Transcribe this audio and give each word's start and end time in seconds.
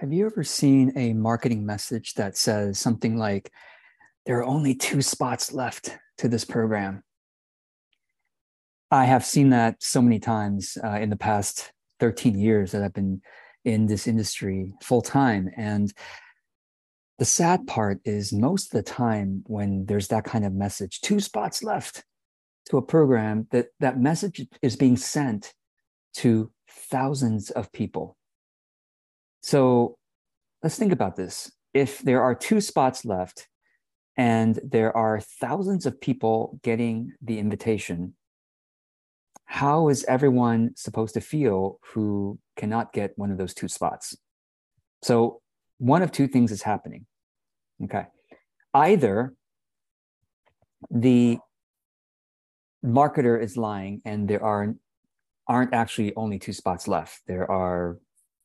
Have 0.00 0.14
you 0.14 0.24
ever 0.24 0.42
seen 0.42 0.94
a 0.96 1.12
marketing 1.12 1.66
message 1.66 2.14
that 2.14 2.34
says 2.34 2.78
something 2.78 3.18
like, 3.18 3.52
there 4.24 4.38
are 4.38 4.46
only 4.46 4.74
two 4.74 5.02
spots 5.02 5.52
left 5.52 5.94
to 6.16 6.26
this 6.26 6.42
program? 6.42 7.02
I 8.90 9.04
have 9.04 9.26
seen 9.26 9.50
that 9.50 9.82
so 9.82 10.00
many 10.00 10.18
times 10.18 10.78
uh, 10.82 10.92
in 10.92 11.10
the 11.10 11.16
past 11.16 11.70
13 11.98 12.38
years 12.38 12.72
that 12.72 12.82
I've 12.82 12.94
been 12.94 13.20
in 13.66 13.88
this 13.88 14.08
industry 14.08 14.72
full 14.82 15.02
time. 15.02 15.50
And 15.54 15.92
the 17.18 17.26
sad 17.26 17.66
part 17.66 18.00
is 18.06 18.32
most 18.32 18.72
of 18.72 18.82
the 18.82 18.90
time 18.90 19.42
when 19.48 19.84
there's 19.84 20.08
that 20.08 20.24
kind 20.24 20.46
of 20.46 20.54
message, 20.54 21.02
two 21.02 21.20
spots 21.20 21.62
left 21.62 22.04
to 22.70 22.78
a 22.78 22.82
program, 22.82 23.48
that 23.50 23.66
that 23.80 24.00
message 24.00 24.46
is 24.62 24.76
being 24.76 24.96
sent 24.96 25.52
to 26.14 26.50
thousands 26.70 27.50
of 27.50 27.70
people 27.72 28.16
so 29.40 29.96
let's 30.62 30.78
think 30.78 30.92
about 30.92 31.16
this. 31.16 31.50
If 31.72 32.00
there 32.00 32.22
are 32.22 32.34
two 32.34 32.60
spots 32.60 33.04
left 33.04 33.48
and 34.16 34.58
there 34.62 34.96
are 34.96 35.20
thousands 35.20 35.86
of 35.86 36.00
people 36.00 36.58
getting 36.62 37.12
the 37.22 37.38
invitation, 37.38 38.14
how 39.46 39.88
is 39.88 40.04
everyone 40.04 40.72
supposed 40.76 41.14
to 41.14 41.20
feel 41.20 41.78
who 41.92 42.38
cannot 42.56 42.92
get 42.92 43.12
one 43.16 43.30
of 43.30 43.38
those 43.38 43.54
two 43.54 43.68
spots? 43.68 44.16
So 45.02 45.40
one 45.78 46.02
of 46.02 46.12
two 46.12 46.28
things 46.28 46.52
is 46.52 46.62
happening. 46.62 47.06
Okay. 47.82 48.06
Either 48.74 49.34
the 50.90 51.38
marketer 52.84 53.42
is 53.42 53.56
lying 53.56 54.02
and 54.04 54.28
there 54.28 54.42
are 54.42 54.74
aren't 55.48 55.74
actually 55.74 56.14
only 56.14 56.38
two 56.38 56.52
spots 56.52 56.86
left. 56.86 57.22
There 57.26 57.50
are 57.50 57.98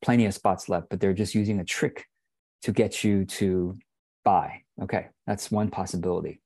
plenty 0.06 0.28
of 0.28 0.36
spots 0.36 0.70
left, 0.70 0.88
but 0.90 1.00
they're 1.00 1.14
just 1.14 1.34
using 1.34 1.60
a 1.60 1.66
trick 1.66 2.06
to 2.62 2.72
get 2.72 3.04
you 3.04 3.26
to 3.26 3.76
buy. 4.24 4.62
Okay, 4.84 5.08
that's 5.26 5.50
one 5.50 5.70
possibility, 5.72 6.42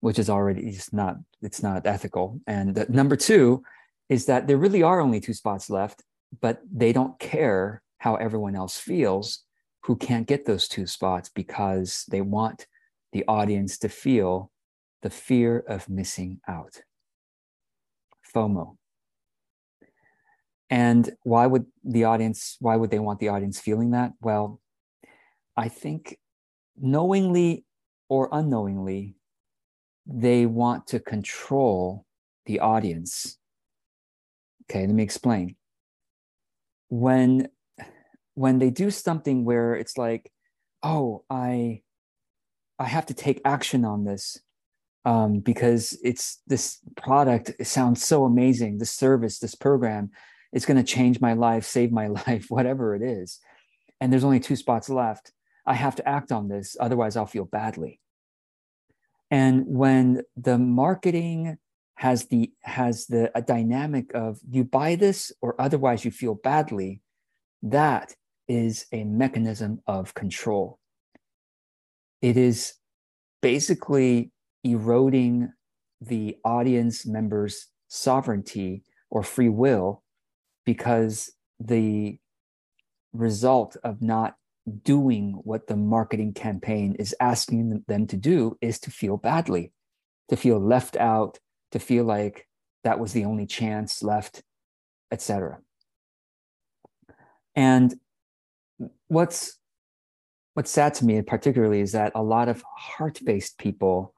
which 0.00 0.20
is 0.20 0.30
already 0.30 0.70
just 0.70 0.94
not 0.94 1.16
it's 1.42 1.62
not 1.62 1.84
ethical. 1.86 2.40
And 2.46 2.74
the, 2.76 2.86
number 2.88 3.16
two 3.16 3.64
is 4.08 4.26
that 4.26 4.46
there 4.46 4.56
really 4.56 4.82
are 4.84 5.00
only 5.00 5.20
two 5.20 5.34
spots 5.34 5.68
left, 5.68 6.02
but 6.40 6.60
they 6.72 6.92
don't 6.92 7.18
care 7.18 7.82
how 7.98 8.14
everyone 8.16 8.54
else 8.54 8.78
feels 8.78 9.42
who 9.82 9.96
can't 9.96 10.28
get 10.28 10.46
those 10.46 10.68
two 10.68 10.86
spots 10.86 11.28
because 11.34 12.04
they 12.08 12.20
want 12.20 12.66
the 13.12 13.24
audience 13.26 13.78
to 13.78 13.88
feel 13.88 14.50
the 15.02 15.10
fear 15.10 15.64
of 15.68 15.88
missing 15.88 16.40
out. 16.48 16.82
FOMO. 18.34 18.76
And 20.74 21.08
why 21.22 21.46
would 21.46 21.66
the 21.84 22.02
audience, 22.02 22.56
why 22.58 22.74
would 22.74 22.90
they 22.90 22.98
want 22.98 23.20
the 23.20 23.28
audience 23.28 23.60
feeling 23.60 23.92
that? 23.92 24.10
Well, 24.20 24.60
I 25.56 25.68
think 25.68 26.18
knowingly 26.76 27.64
or 28.08 28.28
unknowingly, 28.32 29.14
they 30.04 30.46
want 30.46 30.88
to 30.88 30.98
control 30.98 32.04
the 32.46 32.58
audience. 32.58 33.38
Okay, 34.64 34.84
let 34.84 34.96
me 34.96 35.04
explain. 35.04 35.54
When 36.88 37.48
when 38.34 38.58
they 38.58 38.70
do 38.70 38.90
something 38.90 39.44
where 39.44 39.76
it's 39.76 39.96
like, 39.96 40.32
oh, 40.82 41.22
I 41.30 41.82
I 42.80 42.86
have 42.86 43.06
to 43.06 43.14
take 43.14 43.40
action 43.44 43.84
on 43.84 44.04
this 44.04 44.40
um, 45.04 45.38
because 45.38 45.96
it's 46.02 46.42
this 46.48 46.80
product 46.96 47.52
it 47.60 47.68
sounds 47.68 48.04
so 48.04 48.24
amazing, 48.24 48.78
this 48.78 48.90
service, 48.90 49.38
this 49.38 49.54
program 49.54 50.10
it's 50.54 50.64
going 50.64 50.76
to 50.76 50.84
change 50.84 51.20
my 51.20 51.34
life, 51.34 51.64
save 51.64 51.92
my 51.92 52.06
life, 52.26 52.46
whatever 52.48 52.94
it 52.94 53.02
is. 53.02 53.40
And 54.00 54.10
there's 54.10 54.24
only 54.24 54.40
two 54.40 54.56
spots 54.56 54.88
left. 54.88 55.32
I 55.66 55.74
have 55.74 55.96
to 55.96 56.08
act 56.08 56.30
on 56.32 56.48
this, 56.48 56.76
otherwise, 56.80 57.16
I'll 57.16 57.26
feel 57.26 57.44
badly. 57.44 58.00
And 59.30 59.64
when 59.66 60.22
the 60.36 60.58
marketing 60.58 61.58
has 61.96 62.26
the 62.26 62.52
has 62.62 63.06
the 63.06 63.30
dynamic 63.46 64.12
of 64.14 64.38
you 64.50 64.64
buy 64.64 64.96
this 64.96 65.32
or 65.40 65.60
otherwise 65.60 66.04
you 66.04 66.10
feel 66.10 66.34
badly, 66.34 67.00
that 67.62 68.14
is 68.46 68.86
a 68.92 69.04
mechanism 69.04 69.80
of 69.86 70.12
control. 70.14 70.78
It 72.20 72.36
is 72.36 72.74
basically 73.40 74.32
eroding 74.62 75.52
the 76.00 76.36
audience 76.44 77.06
members' 77.06 77.68
sovereignty 77.88 78.84
or 79.10 79.22
free 79.22 79.48
will 79.48 80.03
because 80.64 81.32
the 81.60 82.18
result 83.12 83.76
of 83.84 84.02
not 84.02 84.36
doing 84.82 85.40
what 85.44 85.66
the 85.66 85.76
marketing 85.76 86.32
campaign 86.32 86.96
is 86.98 87.14
asking 87.20 87.84
them 87.86 88.06
to 88.06 88.16
do 88.16 88.56
is 88.60 88.78
to 88.80 88.90
feel 88.90 89.16
badly, 89.16 89.72
to 90.28 90.36
feel 90.36 90.58
left 90.58 90.96
out, 90.96 91.38
to 91.72 91.78
feel 91.78 92.04
like 92.04 92.48
that 92.82 92.98
was 92.98 93.12
the 93.12 93.24
only 93.24 93.46
chance 93.46 94.02
left, 94.02 94.42
etc. 95.10 95.58
And 97.54 97.94
what's 99.08 99.58
what's 100.54 100.70
sad 100.70 100.94
to 100.94 101.04
me 101.04 101.20
particularly 101.22 101.80
is 101.80 101.92
that 101.92 102.12
a 102.14 102.22
lot 102.22 102.48
of 102.48 102.62
heart-based 102.76 103.58
people 103.58 104.14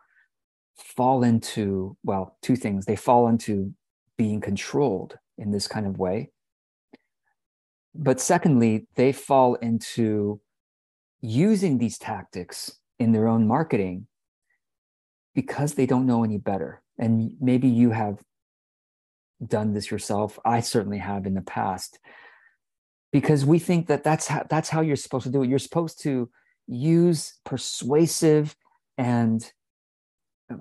fall 0.77 1.23
into 1.23 1.97
well 2.05 2.37
two 2.43 2.57
things 2.57 2.85
they 2.85 2.97
fall 2.97 3.29
into 3.29 3.73
being 4.19 4.41
controlled 4.41 5.19
in 5.39 5.51
this 5.51 5.67
kind 5.67 5.87
of 5.87 5.99
way 5.99 6.31
but 7.99 8.21
secondly, 8.21 8.87
they 8.95 9.13
fall 9.13 9.55
into 9.57 10.41
using 11.21 11.79
these 11.79 11.99
tactics 11.99 12.79
in 12.99 13.13
their 13.13 13.27
own 13.27 13.47
marketing 13.47 14.07
because 15.35 15.75
they 15.75 15.87
don't 15.87 16.07
know 16.07 16.25
any 16.25 16.39
better. 16.39 16.83
And 16.99 17.33
maybe 17.41 17.69
you 17.69 17.91
have 17.91 18.19
done 19.45 19.75
this 19.75 19.91
yourself. 19.91 20.39
I 20.45 20.61
certainly 20.61 20.99
have 20.99 21.27
in 21.27 21.35
the 21.35 21.43
past 21.43 21.99
because 23.13 23.45
we 23.45 23.59
think 23.59 23.89
that 23.89 24.03
that's 24.03 24.27
how, 24.27 24.47
that's 24.49 24.69
how 24.69 24.81
you're 24.81 24.97
supposed 24.97 25.25
to 25.25 25.31
do 25.31 25.43
it. 25.43 25.49
You're 25.49 25.59
supposed 25.59 26.03
to 26.03 26.31
use 26.67 27.35
persuasive 27.45 28.57
and 28.99 29.53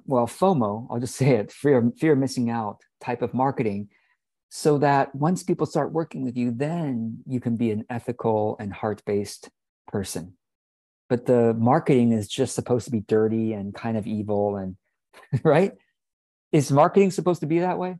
well 0.06 0.28
FOMO, 0.28 0.88
I'll 0.90 1.00
just 1.00 1.16
say 1.16 1.35
it, 1.35 1.51
fear 1.51 1.91
fear 1.97 2.13
of 2.13 2.19
missing 2.19 2.50
out 2.50 2.81
type 3.01 3.22
of 3.22 3.34
marketing 3.34 3.90
so 4.50 4.78
that 4.78 5.13
once 5.13 5.44
people 5.44 5.66
start 5.66 5.91
working 5.91 6.23
with 6.23 6.38
you, 6.38 6.51
then 6.51 7.19
you 7.28 7.39
can 7.39 7.57
be 7.57 7.72
an 7.72 7.85
ethical 7.89 8.56
and 8.59 8.73
heart 8.73 9.01
based 9.06 9.50
person. 9.88 10.33
But 11.09 11.25
the 11.25 11.53
marketing 11.53 12.11
is 12.11 12.28
just 12.28 12.56
supposed 12.56 12.85
to 12.85 12.91
be 12.91 13.01
dirty 13.01 13.53
and 13.53 13.73
kind 13.73 13.97
of 13.97 14.07
evil, 14.07 14.57
and 14.57 14.75
right? 15.44 15.73
Is 16.51 16.72
marketing 16.72 17.11
supposed 17.11 17.41
to 17.41 17.47
be 17.47 17.59
that 17.59 17.78
way? 17.78 17.97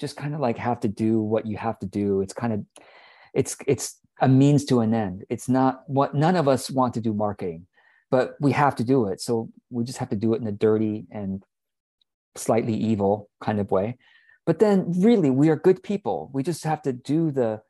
Just 0.00 0.16
kind 0.16 0.34
of 0.34 0.40
like 0.40 0.58
have 0.58 0.80
to 0.80 0.88
do 0.88 1.20
what 1.20 1.46
you 1.46 1.56
have 1.56 1.78
to 1.80 1.86
do. 1.86 2.20
It's 2.20 2.32
kind 2.32 2.52
of, 2.52 2.64
it's 3.34 3.56
it's 3.66 4.00
a 4.20 4.28
means 4.28 4.64
to 4.66 4.80
an 4.80 4.94
end. 4.94 5.24
It's 5.28 5.48
not 5.48 5.82
what 5.86 6.14
none 6.14 6.36
of 6.36 6.48
us 6.48 6.70
want 6.70 6.94
to 6.94 7.00
do 7.00 7.12
marketing, 7.12 7.66
but 8.10 8.34
we 8.40 8.52
have 8.52 8.76
to 8.76 8.84
do 8.84 9.06
it. 9.08 9.20
So 9.20 9.50
we 9.70 9.84
just 9.84 9.98
have 9.98 10.08
to 10.10 10.16
do 10.16 10.34
it 10.34 10.40
in 10.40 10.46
a 10.46 10.52
dirty 10.52 11.06
and 11.10 11.42
slightly 12.34 12.74
evil 12.74 13.28
kind 13.40 13.60
of 13.60 13.70
way 13.70 13.96
but 14.48 14.60
then, 14.60 14.90
really, 14.96 15.28
we 15.28 15.50
are 15.50 15.56
good 15.56 15.82
people. 15.82 16.30
We 16.32 16.42
just 16.42 16.64
have 16.64 16.80
to 16.84 16.92
do 16.94 17.30
the 17.30 17.60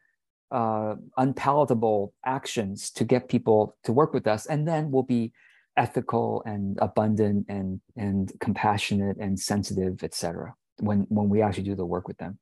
uh, 0.53 0.95
unpalatable 1.17 2.15
actions 2.25 2.93
to 2.93 3.05
get 3.05 3.29
people 3.29 3.77
to 3.83 3.93
work 3.93 4.15
with 4.15 4.29
us, 4.29 4.47
and 4.47 4.69
then 4.69 4.93
we'll 4.93 5.03
be 5.03 5.33
ethical 5.77 6.41
and 6.47 6.79
abundant 6.81 7.47
and 7.49 7.81
and 7.97 8.33
compassionate 8.39 9.17
and 9.17 9.41
sensitive, 9.41 10.05
etc. 10.05 10.55
When 10.79 11.01
when 11.09 11.29
we 11.29 11.43
actually 11.43 11.65
do 11.65 11.75
the 11.75 11.85
work 11.85 12.07
with 12.07 12.19
them, 12.19 12.39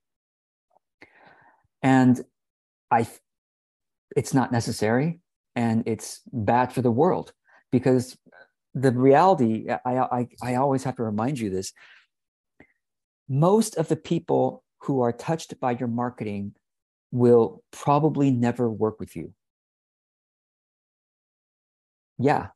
and 1.82 2.22
I, 2.90 3.08
it's 4.14 4.34
not 4.34 4.52
necessary, 4.52 5.20
and 5.54 5.82
it's 5.86 6.20
bad 6.30 6.74
for 6.74 6.82
the 6.82 6.90
world 6.90 7.32
because 7.72 8.18
the 8.74 8.92
reality. 8.92 9.70
I 9.70 9.98
I 10.18 10.28
I 10.42 10.54
always 10.56 10.84
have 10.84 10.96
to 10.96 11.04
remind 11.04 11.38
you 11.38 11.48
this 11.48 11.72
most 13.28 13.76
of 13.76 13.88
the 13.88 13.96
people 13.96 14.62
who 14.82 15.00
are 15.00 15.12
touched 15.12 15.58
by 15.60 15.72
your 15.72 15.88
marketing 15.88 16.54
will 17.10 17.62
probably 17.70 18.30
never 18.30 18.70
work 18.70 19.00
with 19.00 19.16
you. 19.16 19.32
Yeah. 22.18 22.48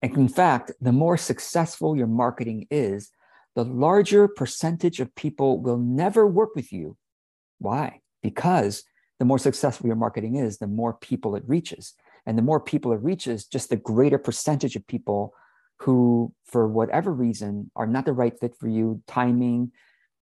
And 0.00 0.16
in 0.16 0.28
fact, 0.28 0.72
the 0.80 0.92
more 0.92 1.16
successful 1.16 1.96
your 1.96 2.06
marketing 2.06 2.66
is, 2.70 3.10
the 3.54 3.64
larger 3.64 4.28
percentage 4.28 4.98
of 4.98 5.14
people 5.14 5.60
will 5.60 5.78
never 5.78 6.26
work 6.26 6.54
with 6.56 6.72
you. 6.72 6.96
Why? 7.58 8.00
Because 8.22 8.82
the 9.18 9.24
more 9.24 9.38
successful 9.38 9.86
your 9.86 9.96
marketing 9.96 10.36
is, 10.36 10.58
the 10.58 10.66
more 10.66 10.94
people 10.94 11.36
it 11.36 11.44
reaches. 11.46 11.94
And 12.26 12.36
the 12.38 12.42
more 12.42 12.60
people 12.60 12.92
it 12.92 13.02
reaches, 13.02 13.46
just 13.46 13.68
the 13.68 13.76
greater 13.76 14.18
percentage 14.18 14.74
of 14.74 14.86
people 14.86 15.34
who, 15.82 16.32
for 16.44 16.66
whatever 16.68 17.12
reason, 17.12 17.70
are 17.74 17.86
not 17.86 18.04
the 18.06 18.12
right 18.12 18.38
fit 18.38 18.54
for 18.60 18.68
you, 18.68 19.02
timing, 19.06 19.72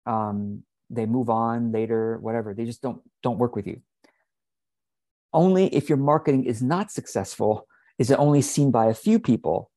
um, 0.06 0.63
they 0.90 1.06
move 1.06 1.30
on 1.30 1.72
later, 1.72 2.18
whatever. 2.19 2.54
They 2.54 2.66
just 2.66 2.81
don't 2.81 3.01
don't 3.24 3.40
work 3.40 3.56
with 3.56 3.68
you. 3.68 3.81
only 5.34 5.66
if 5.75 5.90
your 5.90 5.98
marketing 5.98 6.45
is 6.45 6.62
not 6.62 6.92
successful 6.92 7.68
is 7.98 8.12
it 8.12 8.19
only 8.19 8.42
seen 8.42 8.72
by 8.72 8.88
a 8.88 8.94
few 8.94 9.19
people. 9.19 9.72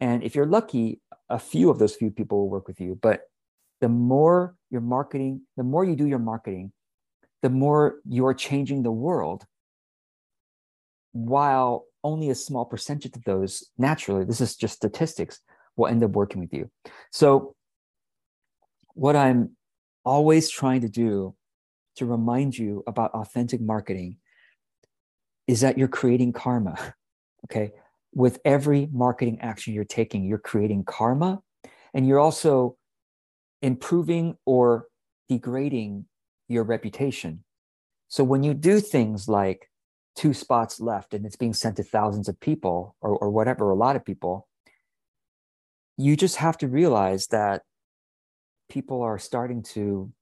And 0.00 0.22
if 0.22 0.34
you're 0.34 0.46
lucky, 0.46 1.00
a 1.28 1.38
few 1.38 1.70
of 1.70 1.78
those 1.78 1.94
few 1.94 2.10
people 2.10 2.38
will 2.38 2.50
work 2.50 2.68
with 2.68 2.80
you. 2.80 2.98
But 3.00 3.22
the 3.80 3.88
more 3.88 4.54
your 4.70 4.80
marketing, 4.80 5.42
the 5.56 5.62
more 5.62 5.84
you 5.84 5.96
do 5.96 6.06
your 6.06 6.18
marketing, 6.18 6.72
the 7.42 7.50
more 7.50 7.96
you're 8.08 8.34
changing 8.34 8.82
the 8.82 8.92
world 8.92 9.44
while 11.12 11.84
only 12.04 12.30
a 12.30 12.34
small 12.34 12.64
percentage 12.64 13.16
of 13.16 13.24
those 13.24 13.64
naturally 13.76 14.24
this 14.24 14.40
is 14.40 14.56
just 14.56 14.76
statistics 14.76 15.40
will 15.76 15.86
end 15.86 16.02
up 16.02 16.10
working 16.12 16.40
with 16.40 16.52
you. 16.52 16.70
So 17.12 17.54
what 18.94 19.14
i'm 19.14 19.50
always 20.04 20.50
trying 20.50 20.80
to 20.80 20.88
do 20.88 21.34
to 21.96 22.06
remind 22.06 22.56
you 22.56 22.82
about 22.86 23.12
authentic 23.12 23.60
marketing 23.60 24.16
is 25.46 25.60
that 25.60 25.78
you're 25.78 25.88
creating 25.88 26.32
karma 26.32 26.94
okay? 27.44 27.72
With 28.14 28.40
every 28.44 28.88
marketing 28.92 29.38
action 29.40 29.74
you're 29.74 29.84
taking 29.84 30.24
you're 30.24 30.38
creating 30.38 30.84
karma 30.84 31.40
and 31.94 32.06
you're 32.06 32.18
also 32.18 32.76
improving 33.62 34.36
or 34.44 34.86
degrading 35.28 36.06
your 36.48 36.64
reputation. 36.64 37.44
So 38.08 38.24
when 38.24 38.42
you 38.42 38.54
do 38.54 38.80
things 38.80 39.28
like 39.28 39.70
two 40.18 40.34
spots 40.34 40.80
left 40.80 41.14
and 41.14 41.24
it's 41.24 41.36
being 41.36 41.54
sent 41.54 41.76
to 41.76 41.84
thousands 41.84 42.28
of 42.28 42.40
people 42.40 42.96
or, 43.00 43.16
or 43.16 43.30
whatever, 43.30 43.70
a 43.70 43.76
lot 43.76 43.94
of 43.94 44.04
people, 44.04 44.48
you 45.96 46.16
just 46.16 46.36
have 46.36 46.58
to 46.58 46.66
realize 46.66 47.28
that 47.28 47.62
people 48.68 49.00
are 49.02 49.16
starting 49.16 49.62
to 49.62 50.12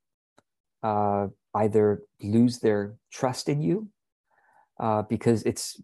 uh, 0.83 1.29
either 1.55 2.03
lose 2.21 2.59
their 2.59 2.97
trust 3.11 3.49
in 3.49 3.63
you 3.63 3.89
uh, 4.79 5.01
because 5.01 5.43
it's 5.45 5.81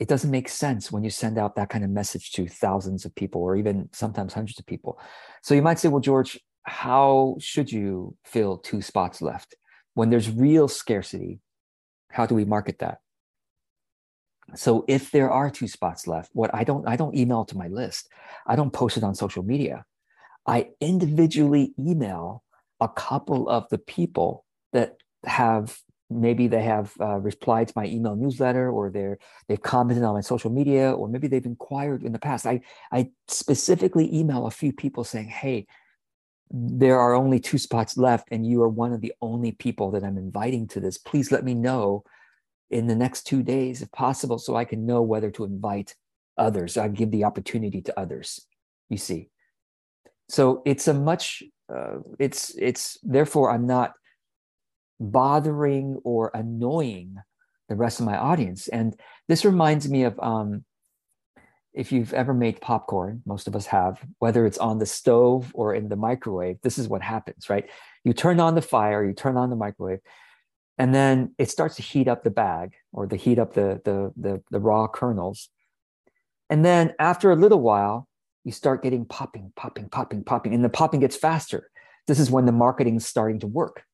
it 0.00 0.08
doesn't 0.08 0.32
make 0.32 0.48
sense 0.48 0.90
when 0.90 1.04
you 1.04 1.08
send 1.08 1.38
out 1.38 1.54
that 1.54 1.70
kind 1.70 1.84
of 1.84 1.90
message 1.90 2.32
to 2.32 2.48
thousands 2.48 3.04
of 3.04 3.14
people 3.14 3.40
or 3.40 3.56
even 3.56 3.88
sometimes 3.92 4.34
hundreds 4.34 4.58
of 4.58 4.66
people. 4.66 4.98
So 5.42 5.54
you 5.54 5.62
might 5.62 5.78
say, 5.78 5.88
well, 5.88 6.00
George, 6.00 6.38
how 6.64 7.36
should 7.38 7.72
you 7.72 8.14
fill 8.24 8.58
two 8.58 8.82
spots 8.82 9.22
left 9.22 9.54
when 9.94 10.10
there's 10.10 10.28
real 10.28 10.68
scarcity? 10.68 11.40
How 12.10 12.26
do 12.26 12.34
we 12.34 12.44
market 12.44 12.78
that? 12.78 12.98
So 14.54 14.84
if 14.86 15.10
there 15.10 15.30
are 15.30 15.50
two 15.50 15.68
spots 15.68 16.06
left, 16.06 16.30
what 16.32 16.54
I 16.54 16.64
don't 16.64 16.86
I 16.86 16.96
don't 16.96 17.16
email 17.16 17.44
to 17.46 17.56
my 17.56 17.68
list. 17.68 18.08
I 18.46 18.56
don't 18.56 18.72
post 18.72 18.96
it 18.96 19.04
on 19.04 19.14
social 19.14 19.42
media. 19.42 19.84
I 20.46 20.68
individually 20.80 21.74
email 21.78 22.44
a 22.80 22.88
couple 22.88 23.48
of 23.48 23.68
the 23.70 23.78
people 23.78 24.44
that 24.72 24.96
have 25.24 25.78
maybe 26.08 26.46
they 26.46 26.62
have 26.62 26.92
uh, 27.00 27.16
replied 27.16 27.68
to 27.68 27.74
my 27.74 27.86
email 27.86 28.14
newsletter 28.14 28.70
or 28.70 28.90
they're 28.90 29.18
they've 29.48 29.62
commented 29.62 30.04
on 30.04 30.14
my 30.14 30.20
social 30.20 30.50
media 30.50 30.92
or 30.92 31.08
maybe 31.08 31.26
they've 31.26 31.46
inquired 31.46 32.04
in 32.04 32.12
the 32.12 32.18
past 32.18 32.46
i 32.46 32.60
i 32.92 33.10
specifically 33.26 34.14
email 34.14 34.46
a 34.46 34.50
few 34.50 34.72
people 34.72 35.02
saying 35.02 35.26
hey 35.26 35.66
there 36.50 36.98
are 36.98 37.14
only 37.14 37.40
two 37.40 37.58
spots 37.58 37.96
left 37.96 38.28
and 38.30 38.46
you 38.46 38.62
are 38.62 38.68
one 38.68 38.92
of 38.92 39.00
the 39.00 39.12
only 39.20 39.52
people 39.52 39.90
that 39.90 40.04
i'm 40.04 40.18
inviting 40.18 40.66
to 40.68 40.80
this. 40.80 40.98
Please 40.98 41.32
let 41.32 41.44
me 41.44 41.54
know 41.54 42.04
in 42.70 42.86
the 42.86 42.94
next 42.94 43.22
two 43.22 43.42
days 43.42 43.82
if 43.82 43.90
possible 43.92 44.38
so 44.38 44.56
i 44.56 44.64
can 44.64 44.86
know 44.86 45.02
whether 45.02 45.30
to 45.30 45.44
invite 45.44 45.94
others 46.36 46.76
i 46.76 46.88
give 46.88 47.10
the 47.10 47.24
opportunity 47.24 47.80
to 47.80 47.98
others 47.98 48.46
you 48.88 48.96
see. 48.96 49.28
So 50.28 50.62
it's 50.64 50.88
a 50.88 50.94
much 50.94 51.42
uh, 51.72 51.98
it's 52.18 52.54
it's 52.56 52.98
therefore 53.02 53.50
i'm 53.50 53.66
not 53.66 53.92
bothering 55.00 56.00
or 56.04 56.30
annoying 56.34 57.16
the 57.68 57.76
rest 57.76 58.00
of 58.00 58.06
my 58.06 58.16
audience. 58.16 58.68
And 58.68 58.98
this 59.28 59.44
reminds 59.44 59.88
me 59.88 60.04
of 60.04 60.18
um, 60.20 60.64
if 61.76 61.92
you've 61.92 62.14
ever 62.14 62.32
made 62.32 62.60
popcorn, 62.60 63.22
most 63.26 63.46
of 63.46 63.54
us 63.54 63.66
have, 63.66 64.00
whether 64.18 64.46
it's 64.46 64.56
on 64.56 64.78
the 64.78 64.86
stove 64.86 65.52
or 65.54 65.74
in 65.74 65.90
the 65.90 65.96
microwave, 65.96 66.56
this 66.62 66.78
is 66.78 66.88
what 66.88 67.02
happens, 67.02 67.50
right? 67.50 67.68
You 68.02 68.14
turn 68.14 68.40
on 68.40 68.54
the 68.54 68.62
fire, 68.62 69.04
you 69.04 69.12
turn 69.12 69.36
on 69.36 69.50
the 69.50 69.56
microwave, 69.56 70.00
and 70.78 70.94
then 70.94 71.34
it 71.38 71.50
starts 71.50 71.76
to 71.76 71.82
heat 71.82 72.08
up 72.08 72.24
the 72.24 72.30
bag 72.30 72.72
or 72.92 73.06
the 73.06 73.16
heat 73.16 73.38
up 73.38 73.52
the, 73.52 73.82
the, 73.84 74.10
the, 74.16 74.42
the 74.50 74.58
raw 74.58 74.88
kernels. 74.88 75.50
And 76.48 76.64
then 76.64 76.94
after 76.98 77.30
a 77.30 77.36
little 77.36 77.60
while, 77.60 78.08
you 78.42 78.52
start 78.52 78.82
getting 78.82 79.04
popping, 79.04 79.52
popping, 79.54 79.90
popping, 79.90 80.24
popping, 80.24 80.54
and 80.54 80.64
the 80.64 80.70
popping 80.70 81.00
gets 81.00 81.16
faster. 81.16 81.70
This 82.06 82.18
is 82.18 82.30
when 82.30 82.46
the 82.46 82.52
marketing 82.52 82.96
is 82.96 83.06
starting 83.06 83.40
to 83.40 83.46
work. 83.46 83.84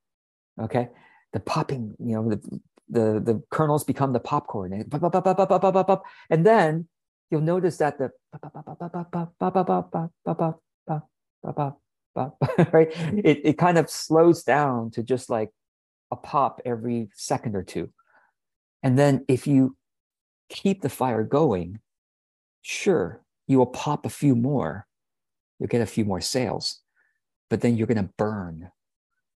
Okay. 0.61 0.89
The 1.33 1.41
popping, 1.41 1.97
you 1.99 2.15
know, 2.15 2.29
the, 2.29 2.61
the, 2.89 3.21
the 3.21 3.43
kernels 3.51 3.83
become 3.83 4.13
the 4.13 4.21
popcorn. 4.21 4.73
And 6.31 6.47
then 6.47 6.89
you'll 7.33 7.41
notice 7.41 7.79
that 7.79 7.99
the 7.99 8.11
right 12.73 12.93
it, 13.25 13.41
it 13.43 13.59
kind 13.59 13.79
of 13.79 13.89
slows 13.89 14.43
down 14.43 14.91
to 14.91 15.03
just 15.03 15.31
like 15.31 15.51
a 16.13 16.17
pop 16.17 16.61
every 16.67 17.09
second 17.15 17.57
or 17.57 17.63
two 17.63 17.91
and 18.83 18.99
then 18.99 19.25
if 19.29 19.47
you 19.47 19.75
keep 20.51 20.83
the 20.83 20.91
fire 20.91 21.25
going 21.25 21.81
sure 22.61 23.23
you 23.49 23.57
will 23.57 23.67
pop 23.67 24.05
a 24.05 24.11
few 24.11 24.37
more 24.37 24.87
you'll 25.59 25.69
get 25.69 25.81
a 25.81 25.87
few 25.87 26.05
more 26.05 26.21
sales 26.21 26.81
but 27.49 27.63
then 27.63 27.77
you're 27.77 27.87
going 27.87 27.97
to 27.97 28.13
burn 28.19 28.71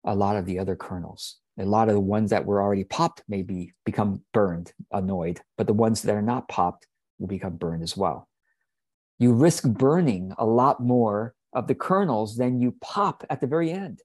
a 0.05 0.14
lot 0.14 0.37
of 0.37 0.47
the 0.47 0.58
other 0.58 0.75
kernels 0.75 1.37
a 1.61 1.64
lot 1.64 1.88
of 1.88 1.94
the 1.94 2.00
ones 2.00 2.31
that 2.31 2.44
were 2.44 2.61
already 2.61 2.82
popped 2.82 3.23
maybe 3.29 3.73
become 3.87 4.20
burned 4.32 4.73
annoyed 4.90 5.40
but 5.56 5.69
the 5.69 5.73
ones 5.73 6.02
that 6.02 6.17
are 6.17 6.23
not 6.23 6.49
popped 6.49 6.88
will 7.25 7.37
become 7.37 7.56
burned 7.56 7.82
as 7.82 7.97
well. 7.97 8.29
You 9.19 9.32
risk 9.32 9.65
burning 9.65 10.35
a 10.37 10.44
lot 10.44 10.81
more 10.81 11.35
of 11.55 11.69
the 11.69 11.75
kernels 11.75 12.37
than 12.37 12.61
you 12.61 12.76
pop 12.81 13.25
at 13.31 13.41
the 13.41 13.47
very 13.47 13.71
end. 13.71 14.00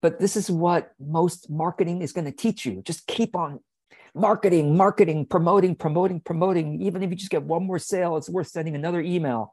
But 0.00 0.20
this 0.20 0.36
is 0.36 0.48
what 0.48 0.92
most 1.00 1.50
marketing 1.50 2.02
is 2.02 2.12
going 2.12 2.26
to 2.26 2.32
teach 2.32 2.64
you. 2.64 2.82
Just 2.82 3.06
keep 3.08 3.34
on 3.34 3.60
marketing, 4.14 4.76
marketing, 4.76 5.26
promoting, 5.26 5.74
promoting, 5.74 6.20
promoting. 6.20 6.80
Even 6.82 7.02
if 7.02 7.10
you 7.10 7.16
just 7.16 7.30
get 7.30 7.42
one 7.42 7.66
more 7.66 7.78
sale, 7.78 8.16
it's 8.16 8.28
worth 8.28 8.48
sending 8.48 8.76
another 8.76 9.00
email. 9.00 9.52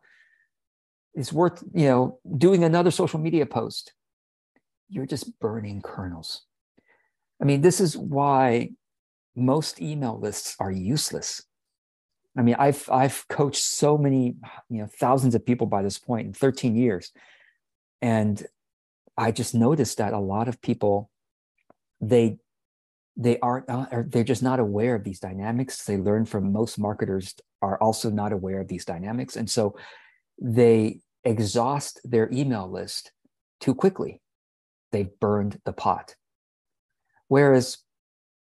It's 1.15 1.33
worth, 1.33 1.63
you 1.73 1.87
know, 1.87 2.19
doing 2.37 2.63
another 2.63 2.91
social 2.91 3.19
media 3.19 3.45
post. 3.45 3.93
You're 4.89 5.07
just 5.07 5.39
burning 5.39 5.81
kernels. 5.81 6.43
I 7.41 7.45
mean, 7.45 7.61
this 7.61 7.79
is 7.79 7.97
why 7.97 8.71
most 9.35 9.81
email 9.81 10.19
lists 10.19 10.55
are 10.59 10.71
useless. 10.71 11.41
I 12.37 12.41
mean, 12.41 12.55
I've 12.57 12.89
I've 12.89 13.25
coached 13.27 13.63
so 13.63 13.97
many, 13.97 14.35
you 14.69 14.81
know, 14.81 14.87
thousands 14.87 15.35
of 15.35 15.45
people 15.45 15.67
by 15.67 15.83
this 15.83 15.99
point 15.99 16.27
in 16.27 16.33
13 16.33 16.75
years, 16.75 17.11
and 18.01 18.43
I 19.17 19.31
just 19.31 19.53
noticed 19.53 19.99
that 19.99 20.13
a 20.13 20.19
lot 20.19 20.47
of 20.47 20.61
people, 20.61 21.11
they 22.01 22.37
they 23.15 23.39
aren't 23.39 23.69
uh, 23.69 23.85
or 23.91 24.07
they're 24.09 24.23
just 24.23 24.41
not 24.41 24.59
aware 24.59 24.95
of 24.95 25.03
these 25.03 25.19
dynamics. 25.19 25.85
They 25.85 25.97
learn 25.97 26.25
from 26.25 26.51
most 26.51 26.79
marketers 26.79 27.35
are 27.61 27.77
also 27.77 28.09
not 28.09 28.33
aware 28.33 28.61
of 28.61 28.67
these 28.67 28.85
dynamics, 28.85 29.35
and 29.35 29.49
so 29.49 29.75
they 30.41 31.01
exhaust 31.23 32.01
their 32.03 32.29
email 32.31 32.69
list 32.69 33.11
too 33.59 33.75
quickly. 33.75 34.21
They've 34.91 35.19
burned 35.19 35.59
the 35.65 35.73
pot. 35.73 36.15
Whereas 37.27 37.77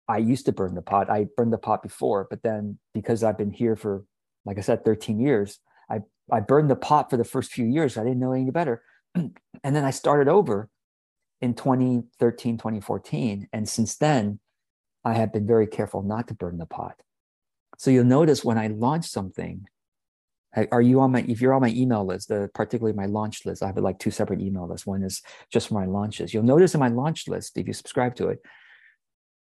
I 0.09 0.19
used 0.19 0.47
to 0.47 0.53
burn 0.53 0.75
the 0.75 0.83
pot. 0.83 1.11
I 1.11 1.27
burned 1.37 1.53
the 1.53 1.59
pot 1.59 1.83
before, 1.83 2.27
but 2.29 2.43
then 2.43 2.79
because 2.95 3.25
I've 3.25 3.39
been 3.39 3.51
here 3.51 3.77
for, 3.77 4.05
like 4.45 4.59
I 4.59 4.61
said, 4.61 4.85
13 4.85 5.19
years, 5.19 5.59
I, 5.91 6.01
I 6.31 6.41
burned 6.41 6.71
the 6.71 6.77
pot 6.77 7.11
for 7.11 7.17
the 7.17 7.25
first 7.25 7.53
few 7.53 7.65
years. 7.65 7.97
I 7.97 8.05
didn't 8.05 8.21
know 8.21 8.33
any 8.33 8.51
better. 8.51 8.83
and 9.15 9.33
then 9.63 9.85
I 9.85 9.91
started 9.91 10.29
over 10.29 10.69
in 11.41 11.55
2013, 11.55 12.59
2014. 12.59 13.49
And 13.53 13.69
since 13.69 13.97
then, 13.97 14.39
I 15.05 15.15
have 15.15 15.33
been 15.33 15.47
very 15.47 15.67
careful 15.67 16.03
not 16.03 16.29
to 16.29 16.35
burn 16.35 16.59
the 16.59 16.67
pot. 16.67 17.01
So 17.79 17.91
you'll 17.91 18.05
notice 18.05 18.45
when 18.45 18.59
I 18.59 18.69
launch 18.69 19.07
something, 19.07 19.67
are 20.73 20.81
you 20.81 21.01
on 21.01 21.13
my 21.13 21.21
if 21.29 21.41
you're 21.41 21.53
on 21.53 21.61
my 21.61 21.69
email 21.69 22.05
list 22.05 22.29
the 22.29 22.49
particularly 22.55 22.97
my 22.97 23.05
launch 23.05 23.45
list 23.45 23.63
i 23.63 23.67
have 23.67 23.77
like 23.77 23.99
two 23.99 24.11
separate 24.11 24.41
email 24.41 24.67
lists 24.67 24.87
one 24.87 25.03
is 25.03 25.23
just 25.53 25.69
for 25.69 25.75
my 25.75 25.85
launches 25.85 26.33
you'll 26.33 26.43
notice 26.43 26.73
in 26.73 26.81
my 26.81 26.89
launch 26.89 27.29
list 27.29 27.59
if 27.59 27.67
you 27.67 27.75
subscribe 27.75 28.15
to 28.15 28.29
it 28.29 28.41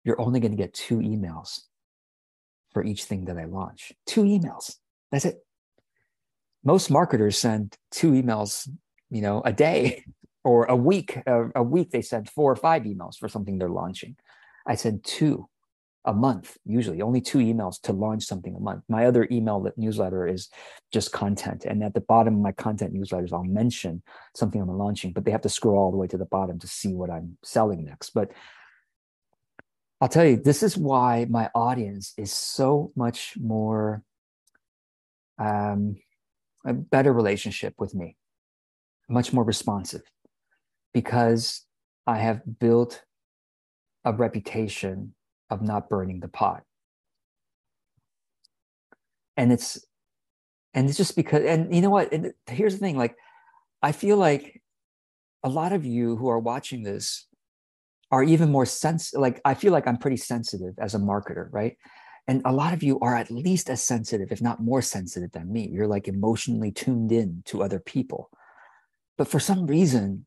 you're 0.05 0.21
only 0.21 0.41
going 0.41 0.53
to 0.53 0.57
get 0.57 0.75
two 0.75 0.99
emails 0.99 1.61
for 2.73 2.85
each 2.85 3.05
thing 3.05 3.27
that 3.27 3.39
I 3.39 3.45
launch. 3.45 3.93
Two 4.07 4.23
emails. 4.23 4.77
That's 5.11 5.25
it. 5.25 5.45
Most 6.65 6.91
marketers 6.91 7.39
send 7.39 7.77
two 7.91 8.13
emails, 8.13 8.69
you 9.11 9.23
know, 9.23 9.43
a 9.45 9.53
day 9.53 10.05
or 10.45 10.65
a 10.67 10.77
week. 10.77 11.19
A, 11.27 11.51
a 11.57 11.63
week 11.63 11.91
they 11.91 12.03
send 12.03 12.31
four 12.31 12.53
or 12.53 12.57
five 12.57 12.83
emails 12.83 13.17
for 13.17 13.29
something 13.29 13.59
they're 13.59 13.69
launching. 13.69 14.17
I 14.67 14.75
send 14.75 15.05
two 15.05 15.49
a 16.07 16.15
month, 16.15 16.57
usually 16.65 17.03
only 17.03 17.21
two 17.21 17.39
emails 17.39 17.81
to 17.83 17.93
launch 17.93 18.25
something 18.25 18.55
a 18.55 18.61
month. 18.61 18.85
My 18.89 19.07
other 19.07 19.29
email 19.31 19.71
newsletter 19.77 20.27
is 20.27 20.49
just 20.93 21.13
content. 21.13 21.67
And 21.67 21.83
at 21.85 21.93
the 21.93 22.01
bottom 22.01 22.35
of 22.35 22.41
my 22.41 22.53
content 22.53 22.95
newsletters, 22.95 23.33
I'll 23.33 23.45
mention 23.45 24.03
something 24.35 24.61
I'm 24.61 24.71
launching, 24.79 25.13
but 25.13 25.25
they 25.25 25.31
have 25.31 25.43
to 25.43 25.51
scroll 25.51 25.79
all 25.79 25.91
the 25.91 25.99
way 25.99 26.07
to 26.07 26.17
the 26.17 26.25
bottom 26.25 26.59
to 26.61 26.67
see 26.67 26.95
what 26.95 27.11
I'm 27.11 27.37
selling 27.43 27.85
next. 27.85 28.11
But 28.11 28.33
I'll 30.01 30.09
tell 30.09 30.25
you, 30.25 30.37
this 30.37 30.63
is 30.63 30.77
why 30.77 31.27
my 31.29 31.51
audience 31.55 32.15
is 32.17 32.33
so 32.33 32.93
much 32.97 33.35
more 33.39 34.03
um, 35.39 35.97
a 36.65 36.73
better 36.73 37.13
relationship 37.13 37.75
with 37.79 37.95
me, 37.95 38.17
much 39.09 39.33
more 39.33 39.45
responsive, 39.45 40.03
because 40.95 41.67
I 42.07 42.19
have 42.19 42.41
built 42.59 43.03
a 44.05 44.13
reputation 44.13 45.15
of 45.51 45.61
not 45.63 45.89
burning 45.89 46.21
the 46.21 46.29
pot. 46.29 46.63
And 49.37 49.53
it's 49.53 49.85
and 50.75 50.89
it's 50.89 50.97
just 50.97 51.17
because 51.17 51.45
and 51.45 51.75
you 51.75 51.81
know 51.81 51.91
what 51.91 52.13
and 52.13 52.33
here's 52.47 52.75
the 52.75 52.81
thing 52.81 52.97
like 52.97 53.17
i 53.83 53.93
feel 53.93 54.17
like 54.17 54.63
a 55.43 55.49
lot 55.49 55.73
of 55.73 55.85
you 55.85 56.17
who 56.17 56.29
are 56.29 56.39
watching 56.39 56.83
this 56.83 57.27
are 58.11 58.23
even 58.23 58.51
more 58.51 58.67
sense 58.67 59.15
like 59.15 59.41
i 59.45 59.55
feel 59.55 59.73
like 59.73 59.87
i'm 59.87 59.97
pretty 59.97 60.17
sensitive 60.17 60.75
as 60.79 60.95
a 60.95 60.99
marketer 60.99 61.49
right 61.53 61.77
and 62.29 62.43
a 62.45 62.53
lot 62.53 62.73
of 62.73 62.83
you 62.83 62.99
are 63.01 63.17
at 63.17 63.31
least 63.31 63.71
as 63.71 63.83
sensitive 63.83 64.31
if 64.31 64.43
not 64.43 64.63
more 64.63 64.83
sensitive 64.83 65.31
than 65.33 65.53
me 65.53 65.69
you're 65.73 65.87
like 65.87 66.09
emotionally 66.09 66.73
tuned 66.73 67.13
in 67.13 67.43
to 67.45 67.63
other 67.63 67.81
people 67.81 68.31
but 69.17 69.29
for 69.29 69.41
some 69.41 69.67
reason 69.67 70.27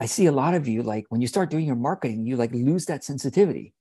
i 0.00 0.06
see 0.06 0.26
a 0.26 0.32
lot 0.32 0.54
of 0.54 0.68
you 0.68 0.82
like 0.82 1.04
when 1.08 1.20
you 1.20 1.26
start 1.26 1.50
doing 1.50 1.66
your 1.66 1.76
marketing 1.76 2.26
you 2.26 2.36
like 2.36 2.52
lose 2.52 2.86
that 2.86 3.04
sensitivity 3.04 3.74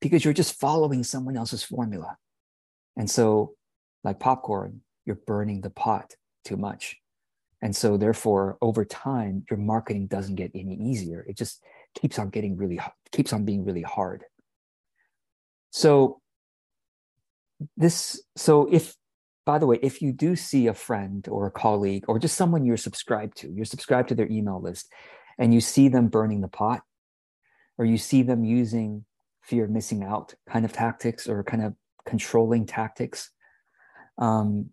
because 0.00 0.24
you're 0.24 0.34
just 0.34 0.60
following 0.60 1.02
someone 1.02 1.36
else's 1.36 1.62
formula 1.62 2.16
and 2.96 3.10
so 3.10 3.54
like 4.02 4.20
popcorn 4.20 4.80
you're 5.04 5.18
burning 5.26 5.60
the 5.60 5.70
pot 5.70 6.14
too 6.44 6.56
much. 6.56 6.96
And 7.62 7.74
so 7.74 7.96
therefore, 7.96 8.58
over 8.60 8.84
time, 8.84 9.44
your 9.50 9.58
marketing 9.58 10.06
doesn't 10.06 10.34
get 10.34 10.50
any 10.54 10.74
easier. 10.74 11.24
It 11.28 11.36
just 11.36 11.62
keeps 11.94 12.18
on 12.18 12.30
getting 12.30 12.56
really 12.56 12.80
keeps 13.12 13.32
on 13.32 13.44
being 13.44 13.64
really 13.64 13.82
hard. 13.82 14.24
So 15.70 16.20
this 17.76 18.22
so 18.36 18.68
if 18.70 18.96
by 19.46 19.58
the 19.58 19.66
way, 19.66 19.78
if 19.82 20.00
you 20.00 20.12
do 20.12 20.36
see 20.36 20.68
a 20.68 20.74
friend 20.74 21.26
or 21.28 21.46
a 21.46 21.50
colleague 21.50 22.04
or 22.08 22.18
just 22.18 22.36
someone 22.36 22.64
you're 22.64 22.76
subscribed 22.76 23.36
to, 23.38 23.52
you're 23.52 23.64
subscribed 23.64 24.08
to 24.08 24.14
their 24.14 24.30
email 24.30 24.60
list, 24.60 24.90
and 25.38 25.52
you 25.52 25.60
see 25.60 25.88
them 25.88 26.08
burning 26.08 26.40
the 26.40 26.48
pot, 26.48 26.80
or 27.76 27.84
you 27.84 27.98
see 27.98 28.22
them 28.22 28.44
using 28.44 29.04
fear 29.42 29.64
of 29.64 29.70
missing 29.70 30.02
out 30.02 30.34
kind 30.48 30.64
of 30.64 30.72
tactics 30.72 31.28
or 31.28 31.44
kind 31.44 31.62
of 31.62 31.74
controlling 32.06 32.64
tactics, 32.64 33.30
um, 34.18 34.70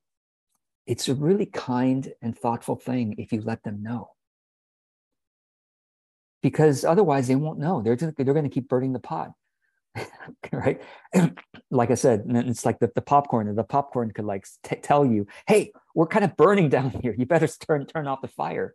it's 0.85 1.09
a 1.09 1.15
really 1.15 1.47
kind 1.47 2.13
and 2.21 2.37
thoughtful 2.37 2.75
thing 2.75 3.15
if 3.17 3.33
you 3.33 3.41
let 3.41 3.63
them 3.63 3.83
know. 3.83 4.11
Because 6.41 6.83
otherwise 6.83 7.27
they 7.27 7.35
won't 7.35 7.59
know. 7.59 7.81
They're, 7.81 7.95
just, 7.95 8.15
they're 8.17 8.33
going 8.33 8.43
to 8.43 8.49
keep 8.49 8.67
burning 8.67 8.93
the 8.93 8.99
pot. 8.99 9.31
right? 10.51 10.81
like 11.71 11.91
I 11.91 11.95
said, 11.95 12.23
it's 12.27 12.65
like 12.65 12.79
the, 12.79 12.91
the 12.95 13.01
popcorn, 13.01 13.53
the 13.53 13.63
popcorn 13.63 14.11
could 14.11 14.25
like 14.25 14.45
t- 14.63 14.77
tell 14.77 15.05
you, 15.05 15.27
hey, 15.47 15.71
we're 15.93 16.07
kind 16.07 16.25
of 16.25 16.35
burning 16.37 16.69
down 16.75 16.91
here. 17.01 17.15
You 17.17 17.25
better 17.25 17.47
turn, 17.47 17.85
turn 17.85 18.07
off 18.07 18.21
the 18.21 18.27
fire. 18.27 18.73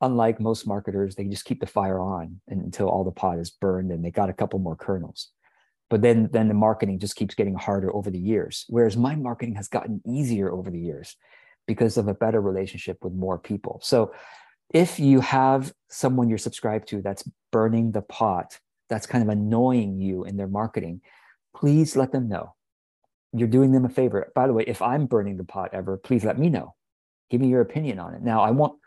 Unlike 0.00 0.40
most 0.40 0.66
marketers, 0.66 1.14
they 1.14 1.24
just 1.24 1.44
keep 1.44 1.60
the 1.60 1.66
fire 1.66 2.00
on 2.00 2.40
until 2.48 2.88
all 2.88 3.04
the 3.04 3.12
pot 3.12 3.38
is 3.38 3.50
burned 3.50 3.92
and 3.92 4.04
they 4.04 4.10
got 4.10 4.30
a 4.30 4.34
couple 4.34 4.58
more 4.58 4.76
kernels 4.76 5.28
but 5.90 6.00
then 6.00 6.30
then 6.32 6.48
the 6.48 6.54
marketing 6.54 6.98
just 6.98 7.16
keeps 7.16 7.34
getting 7.34 7.54
harder 7.54 7.94
over 7.94 8.10
the 8.10 8.18
years 8.18 8.64
whereas 8.68 8.96
my 8.96 9.14
marketing 9.14 9.54
has 9.54 9.68
gotten 9.68 10.00
easier 10.06 10.50
over 10.50 10.70
the 10.70 10.80
years 10.80 11.16
because 11.66 11.96
of 11.96 12.08
a 12.08 12.14
better 12.14 12.40
relationship 12.40 12.98
with 13.02 13.12
more 13.12 13.38
people. 13.38 13.80
So 13.82 14.12
if 14.72 14.98
you 14.98 15.20
have 15.20 15.72
someone 15.88 16.28
you're 16.28 16.38
subscribed 16.38 16.88
to 16.88 17.02
that's 17.02 17.28
burning 17.50 17.92
the 17.92 18.02
pot, 18.02 18.58
that's 18.88 19.06
kind 19.06 19.22
of 19.22 19.28
annoying 19.28 20.00
you 20.00 20.24
in 20.24 20.36
their 20.36 20.48
marketing, 20.48 21.00
please 21.54 21.96
let 21.96 22.12
them 22.12 22.28
know. 22.28 22.54
You're 23.32 23.48
doing 23.48 23.72
them 23.72 23.84
a 23.84 23.88
favor. 23.88 24.30
By 24.34 24.46
the 24.46 24.52
way, 24.52 24.64
if 24.66 24.82
I'm 24.82 25.06
burning 25.06 25.36
the 25.36 25.44
pot 25.44 25.70
ever, 25.72 25.96
please 25.96 26.24
let 26.24 26.38
me 26.38 26.48
know. 26.48 26.74
Give 27.30 27.40
me 27.40 27.48
your 27.48 27.62
opinion 27.62 27.98
on 27.98 28.14
it. 28.14 28.22
Now, 28.22 28.42
I 28.42 28.50
won't 28.50 28.78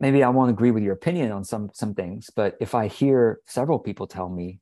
maybe 0.00 0.22
I 0.22 0.28
won't 0.28 0.50
agree 0.50 0.70
with 0.70 0.82
your 0.82 0.94
opinion 0.94 1.32
on 1.32 1.44
some 1.44 1.70
some 1.72 1.94
things, 1.94 2.30
but 2.34 2.56
if 2.60 2.74
I 2.74 2.88
hear 2.88 3.40
several 3.46 3.78
people 3.78 4.06
tell 4.06 4.28
me 4.28 4.60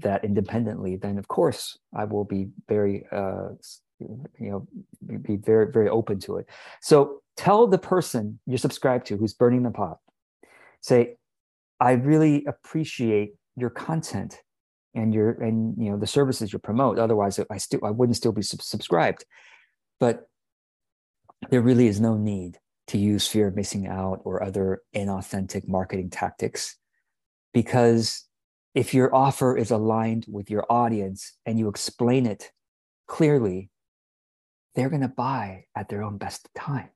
that 0.00 0.24
independently, 0.24 0.96
then 0.96 1.18
of 1.18 1.28
course 1.28 1.78
I 1.94 2.04
will 2.04 2.24
be 2.24 2.48
very 2.68 3.06
uh, 3.12 3.50
you 4.00 4.50
know 4.50 4.66
be 5.22 5.36
very 5.36 5.70
very 5.72 5.88
open 5.88 6.20
to 6.20 6.36
it 6.36 6.46
so 6.80 7.22
tell 7.38 7.68
the 7.68 7.78
person 7.78 8.40
you're 8.46 8.58
subscribed 8.58 9.06
to 9.06 9.16
who's 9.16 9.32
burning 9.32 9.62
the 9.62 9.70
pot. 9.70 9.98
Say 10.80 11.16
i 11.80 11.92
really 11.92 12.44
appreciate 12.46 13.34
your 13.56 13.70
content 13.70 14.42
and 14.94 15.14
your 15.14 15.30
and 15.30 15.76
you 15.78 15.90
know 15.90 15.96
the 15.96 16.06
services 16.06 16.52
you 16.52 16.58
promote. 16.58 16.98
Otherwise 16.98 17.40
i 17.50 17.56
still 17.56 17.80
i 17.84 17.90
wouldn't 17.90 18.16
still 18.16 18.32
be 18.32 18.42
sub- 18.42 18.62
subscribed. 18.62 19.24
But 20.00 20.28
there 21.50 21.62
really 21.62 21.86
is 21.86 22.00
no 22.00 22.16
need 22.16 22.58
to 22.88 22.98
use 22.98 23.28
fear 23.28 23.48
of 23.48 23.54
missing 23.54 23.86
out 23.86 24.20
or 24.24 24.42
other 24.42 24.82
inauthentic 24.94 25.68
marketing 25.68 26.10
tactics 26.10 26.76
because 27.54 28.24
if 28.74 28.92
your 28.92 29.14
offer 29.14 29.56
is 29.56 29.70
aligned 29.70 30.26
with 30.28 30.50
your 30.50 30.66
audience 30.68 31.36
and 31.46 31.58
you 31.58 31.68
explain 31.68 32.26
it 32.26 32.50
clearly 33.06 33.70
they're 34.74 34.90
going 34.90 35.02
to 35.02 35.08
buy 35.08 35.64
at 35.76 35.88
their 35.88 36.02
own 36.02 36.18
best 36.18 36.48
time. 36.56 36.88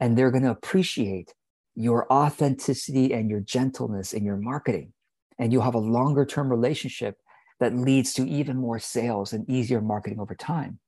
And 0.00 0.16
they're 0.16 0.30
going 0.30 0.44
to 0.44 0.50
appreciate 0.50 1.34
your 1.74 2.10
authenticity 2.12 3.12
and 3.12 3.30
your 3.30 3.40
gentleness 3.40 4.12
in 4.12 4.24
your 4.24 4.36
marketing. 4.36 4.92
And 5.38 5.52
you'll 5.52 5.62
have 5.62 5.74
a 5.74 5.78
longer 5.78 6.24
term 6.24 6.50
relationship 6.50 7.16
that 7.60 7.74
leads 7.74 8.12
to 8.14 8.28
even 8.28 8.56
more 8.56 8.78
sales 8.78 9.32
and 9.32 9.48
easier 9.48 9.80
marketing 9.80 10.20
over 10.20 10.34
time. 10.34 10.78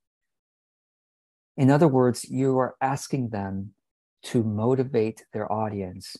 In 1.57 1.69
other 1.69 1.87
words, 1.87 2.25
you 2.29 2.57
are 2.57 2.75
asking 2.81 3.29
them 3.29 3.73
to 4.23 4.43
motivate 4.43 5.25
their 5.33 5.51
audience 5.51 6.15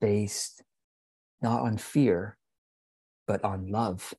based 0.00 0.62
not 1.42 1.60
on 1.60 1.76
fear, 1.76 2.38
but 3.26 3.42
on 3.44 3.66
love, 3.68 4.14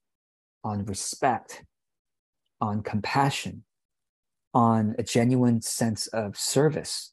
on 0.63 0.85
respect, 0.85 1.63
on 2.61 2.83
compassion, 2.83 3.63
on 4.53 4.95
a 4.97 5.03
genuine 5.03 5.61
sense 5.61 6.07
of 6.07 6.37
service, 6.37 7.11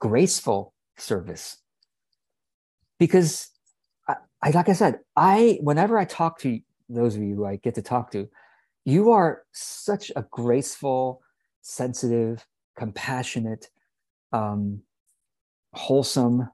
graceful 0.00 0.74
service. 0.96 1.58
Because 2.98 3.48
I, 4.08 4.16
I, 4.42 4.50
like 4.50 4.68
I 4.68 4.72
said, 4.72 4.98
I 5.16 5.58
whenever 5.62 5.98
I 5.98 6.04
talk 6.04 6.40
to 6.40 6.60
those 6.88 7.14
of 7.14 7.22
you 7.22 7.46
I 7.46 7.56
get 7.56 7.76
to 7.76 7.82
talk 7.82 8.10
to, 8.12 8.28
you 8.84 9.10
are 9.10 9.42
such 9.52 10.10
a 10.16 10.24
graceful, 10.30 11.22
sensitive, 11.60 12.44
compassionate, 12.76 13.68
um, 14.32 14.82
wholesome 15.72 16.48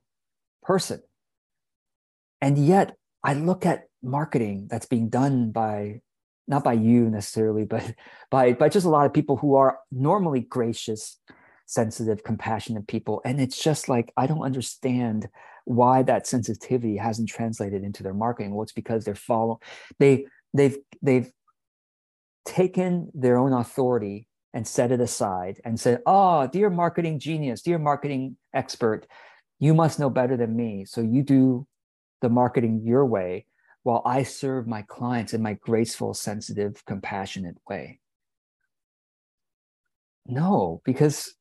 person. 0.63 1.03
And 2.41 2.59
yet 2.59 2.97
I 3.25 3.35
look 3.35 3.65
at 3.65 3.85
marketing 4.03 4.69
that's 4.71 4.87
being 4.87 5.09
done 5.09 5.51
by 5.51 6.03
not 6.49 6.63
by 6.63 6.75
you 6.75 7.11
necessarily, 7.11 7.65
but 7.65 7.93
by 8.31 8.53
by 8.53 8.69
just 8.69 8.87
a 8.87 8.91
lot 8.91 9.07
of 9.07 9.13
people 9.13 9.37
who 9.37 9.55
are 9.55 9.79
normally 9.91 10.41
gracious, 10.41 11.19
sensitive, 11.67 12.25
compassionate 12.25 12.87
people. 12.87 13.21
And 13.25 13.41
it's 13.41 13.63
just 13.63 13.89
like 13.89 14.13
I 14.17 14.27
don't 14.27 14.43
understand 14.43 15.29
why 15.65 16.03
that 16.05 16.27
sensitivity 16.27 16.97
hasn't 16.97 17.29
translated 17.29 17.83
into 17.83 18.03
their 18.03 18.15
marketing. 18.15 18.55
Well, 18.55 18.63
it's 18.63 18.73
because 18.73 19.05
they're 19.05 19.15
following, 19.15 19.59
they 19.99 20.27
they've 20.55 20.79
they've 21.03 21.31
taken 22.45 23.11
their 23.13 23.37
own 23.37 23.53
authority 23.53 24.29
and 24.55 24.67
set 24.67 24.93
it 24.93 25.01
aside 25.01 25.61
and 25.65 25.79
said, 25.79 26.01
Oh, 26.07 26.47
dear 26.47 26.71
marketing 26.71 27.19
genius, 27.19 27.61
dear 27.61 27.79
marketing 27.79 28.37
expert, 28.55 29.07
you 29.59 29.75
must 29.75 29.99
know 29.99 30.09
better 30.09 30.37
than 30.37 30.57
me. 30.57 30.85
So 30.87 31.03
you 31.03 31.23
do 31.23 31.67
the 32.23 32.29
marketing 32.29 32.83
your 32.85 33.05
way 33.05 33.47
while 33.83 34.03
I 34.05 34.23
serve 34.23 34.67
my 34.67 34.83
clients 34.83 35.35
in 35.35 35.43
my 35.43 35.55
graceful, 35.55 36.15
sensitive, 36.15 36.85
compassionate 36.87 37.57
way? 37.69 38.01
No, 40.27 40.81
because 40.85 41.35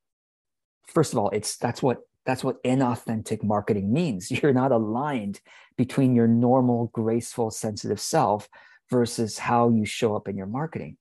first 0.87 1.13
of 1.13 1.19
all, 1.19 1.29
it's 1.29 1.57
that's 1.57 1.81
what 1.81 1.99
that's 2.25 2.43
what 2.43 2.63
inauthentic 2.63 3.43
marketing 3.43 3.93
means. 3.93 4.31
You're 4.41 4.53
not 4.53 4.71
aligned 4.71 5.41
between 5.77 6.15
your 6.15 6.27
normal, 6.27 6.87
graceful, 6.93 7.51
sensitive 7.51 7.99
self 7.99 8.49
versus 8.89 9.37
how 9.37 9.69
you 9.69 9.85
show 9.85 10.15
up 10.15 10.27
in 10.27 10.37
your 10.37 10.47
marketing. 10.47 10.97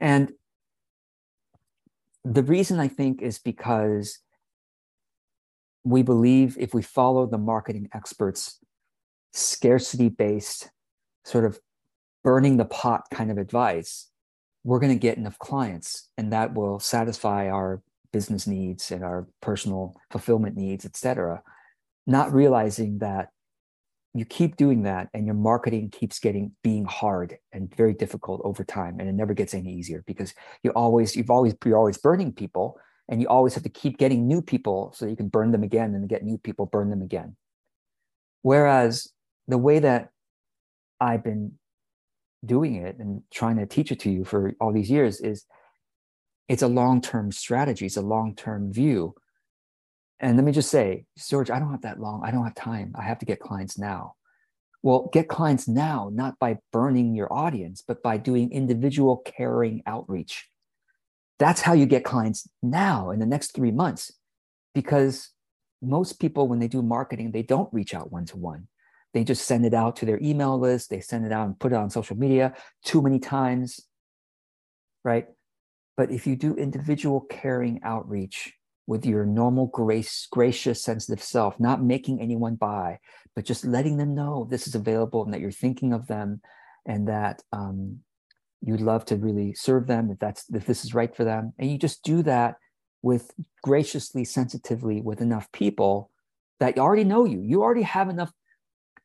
And 0.00 0.32
the 2.24 2.42
reason 2.42 2.80
I 2.80 2.88
think 2.88 3.22
is 3.22 3.38
because 3.38 4.18
we 5.84 6.02
believe 6.02 6.56
if 6.58 6.74
we 6.74 6.82
follow 6.82 7.26
the 7.26 7.38
marketing 7.38 7.88
experts 7.94 8.58
scarcity 9.32 10.08
based, 10.08 10.70
sort 11.24 11.44
of 11.44 11.60
burning 12.24 12.56
the 12.56 12.64
pot 12.64 13.04
kind 13.12 13.30
of 13.30 13.38
advice, 13.38 14.10
we're 14.64 14.80
going 14.80 14.92
to 14.92 14.98
get 14.98 15.16
enough 15.16 15.38
clients 15.38 16.08
and 16.18 16.32
that 16.32 16.54
will 16.54 16.80
satisfy 16.80 17.48
our 17.48 17.82
business 18.16 18.46
needs 18.46 18.90
and 18.90 19.04
our 19.04 19.28
personal 19.42 19.94
fulfillment 20.10 20.56
needs, 20.56 20.86
et 20.86 20.96
cetera. 20.96 21.42
Not 22.06 22.32
realizing 22.32 23.00
that 23.00 23.28
you 24.14 24.24
keep 24.24 24.56
doing 24.56 24.84
that 24.84 25.10
and 25.12 25.26
your 25.26 25.34
marketing 25.34 25.90
keeps 25.90 26.18
getting 26.18 26.52
being 26.62 26.86
hard 26.86 27.36
and 27.52 27.76
very 27.76 27.92
difficult 27.92 28.40
over 28.42 28.64
time 28.64 28.98
and 28.98 29.06
it 29.06 29.12
never 29.12 29.34
gets 29.34 29.52
any 29.52 29.70
easier 29.70 30.02
because 30.06 30.32
you 30.62 30.70
always 30.70 31.14
you've 31.14 31.28
always 31.28 31.54
you're 31.66 31.76
always 31.76 31.98
burning 31.98 32.32
people 32.32 32.78
and 33.10 33.20
you 33.20 33.28
always 33.28 33.52
have 33.52 33.62
to 33.62 33.68
keep 33.68 33.98
getting 33.98 34.26
new 34.26 34.40
people 34.40 34.90
so 34.96 35.04
you 35.04 35.16
can 35.16 35.28
burn 35.28 35.52
them 35.52 35.62
again 35.62 35.94
and 35.94 36.08
get 36.08 36.24
new 36.24 36.38
people 36.38 36.64
burn 36.64 36.88
them 36.88 37.02
again 37.02 37.36
whereas 38.40 39.12
the 39.46 39.58
way 39.58 39.78
that 39.78 40.08
i've 40.98 41.22
been 41.22 41.52
doing 42.46 42.76
it 42.76 42.96
and 42.98 43.20
trying 43.30 43.58
to 43.58 43.66
teach 43.66 43.92
it 43.92 44.00
to 44.00 44.10
you 44.10 44.24
for 44.24 44.54
all 44.62 44.72
these 44.72 44.90
years 44.90 45.20
is 45.20 45.44
it's 46.48 46.62
a 46.62 46.68
long-term 46.68 47.32
strategy 47.32 47.86
it's 47.86 47.96
a 47.96 48.02
long-term 48.02 48.72
view 48.72 49.14
and 50.18 50.36
let 50.36 50.44
me 50.44 50.52
just 50.52 50.70
say, 50.70 51.04
George, 51.28 51.50
I 51.50 51.58
don't 51.58 51.70
have 51.70 51.82
that 51.82 52.00
long. 52.00 52.22
I 52.24 52.30
don't 52.30 52.44
have 52.44 52.54
time. 52.54 52.94
I 52.98 53.02
have 53.02 53.18
to 53.18 53.26
get 53.26 53.40
clients 53.40 53.78
now. 53.78 54.14
Well, 54.82 55.10
get 55.12 55.28
clients 55.28 55.68
now, 55.68 56.10
not 56.12 56.38
by 56.38 56.58
burning 56.72 57.14
your 57.14 57.32
audience, 57.32 57.82
but 57.86 58.02
by 58.02 58.16
doing 58.16 58.52
individual 58.52 59.18
caring 59.18 59.82
outreach. 59.86 60.48
That's 61.38 61.60
how 61.60 61.74
you 61.74 61.86
get 61.86 62.04
clients 62.04 62.48
now 62.62 63.10
in 63.10 63.18
the 63.18 63.26
next 63.26 63.54
three 63.54 63.72
months. 63.72 64.12
Because 64.74 65.30
most 65.82 66.18
people, 66.18 66.48
when 66.48 66.60
they 66.60 66.68
do 66.68 66.82
marketing, 66.82 67.32
they 67.32 67.42
don't 67.42 67.72
reach 67.72 67.94
out 67.94 68.12
one 68.12 68.24
to 68.26 68.38
one. 68.38 68.68
They 69.12 69.24
just 69.24 69.46
send 69.46 69.66
it 69.66 69.74
out 69.74 69.96
to 69.96 70.06
their 70.06 70.20
email 70.22 70.58
list, 70.58 70.88
they 70.88 71.00
send 71.00 71.26
it 71.26 71.32
out 71.32 71.46
and 71.46 71.58
put 71.58 71.72
it 71.72 71.76
on 71.76 71.90
social 71.90 72.16
media 72.16 72.54
too 72.84 73.02
many 73.02 73.18
times, 73.18 73.80
right? 75.04 75.26
But 75.96 76.10
if 76.10 76.26
you 76.26 76.36
do 76.36 76.54
individual 76.54 77.22
caring 77.22 77.80
outreach, 77.82 78.52
with 78.86 79.04
your 79.04 79.26
normal 79.26 79.66
grace, 79.66 80.28
gracious, 80.30 80.82
sensitive 80.82 81.22
self, 81.22 81.58
not 81.58 81.82
making 81.82 82.20
anyone 82.20 82.54
buy, 82.54 82.98
but 83.34 83.44
just 83.44 83.64
letting 83.64 83.96
them 83.96 84.14
know 84.14 84.46
this 84.48 84.68
is 84.68 84.74
available 84.74 85.24
and 85.24 85.34
that 85.34 85.40
you're 85.40 85.50
thinking 85.50 85.92
of 85.92 86.06
them 86.06 86.40
and 86.86 87.08
that 87.08 87.42
um, 87.52 87.98
you'd 88.62 88.80
love 88.80 89.04
to 89.04 89.16
really 89.16 89.54
serve 89.54 89.86
them 89.86 90.10
if 90.10 90.18
that's 90.18 90.44
if 90.54 90.66
this 90.66 90.84
is 90.84 90.94
right 90.94 91.14
for 91.14 91.24
them. 91.24 91.52
And 91.58 91.70
you 91.70 91.78
just 91.78 92.04
do 92.04 92.22
that 92.22 92.56
with 93.02 93.32
graciously, 93.62 94.24
sensitively 94.24 95.00
with 95.00 95.20
enough 95.20 95.50
people 95.52 96.10
that 96.60 96.78
already 96.78 97.04
know 97.04 97.24
you. 97.24 97.40
You 97.40 97.62
already 97.62 97.82
have 97.82 98.08
enough. 98.08 98.30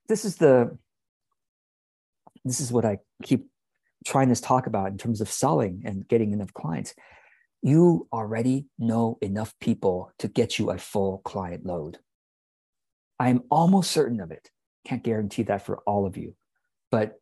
This 0.08 0.26
is 0.26 0.38
the 0.38 0.78
this 2.46 2.60
is 2.60 2.72
what 2.72 2.86
I 2.86 3.00
keep 3.24 3.50
trying 4.06 4.34
to 4.34 4.42
talk 4.42 4.68
about 4.68 4.92
in 4.92 4.98
terms 4.98 5.22
of 5.22 5.30
selling 5.30 5.84
and 5.86 6.08
getting 6.08 6.32
enough 6.34 6.54
clients 6.54 6.94
you 7.62 8.08
already 8.12 8.66
know 8.80 9.18
enough 9.22 9.54
people 9.60 10.12
to 10.20 10.28
get 10.28 10.58
you 10.58 10.72
a 10.72 10.78
full 10.78 11.20
client 11.20 11.66
load. 11.66 12.00
I'm 13.20 13.44
almost 13.52 13.92
certain 13.92 14.20
of 14.20 14.32
it. 14.32 14.50
Can't 14.86 15.04
guarantee 15.04 15.44
that 15.44 15.66
for 15.66 15.78
all 15.86 16.08
of 16.08 16.18
you. 16.18 16.36
But 16.90 17.20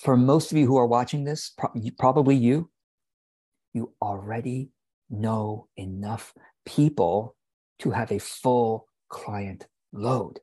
for 0.00 0.16
most 0.16 0.50
of 0.50 0.58
you 0.58 0.66
who 0.66 0.78
are 0.78 0.86
watching 0.86 1.24
this, 1.24 1.54
probably 1.98 2.36
you, 2.36 2.70
you 3.74 3.92
already 4.00 4.70
know 5.10 5.68
enough 5.76 6.32
people 6.64 7.36
to 7.80 7.90
have 7.90 8.10
a 8.10 8.18
full 8.18 8.88
client 9.10 9.66
load. 9.92 10.40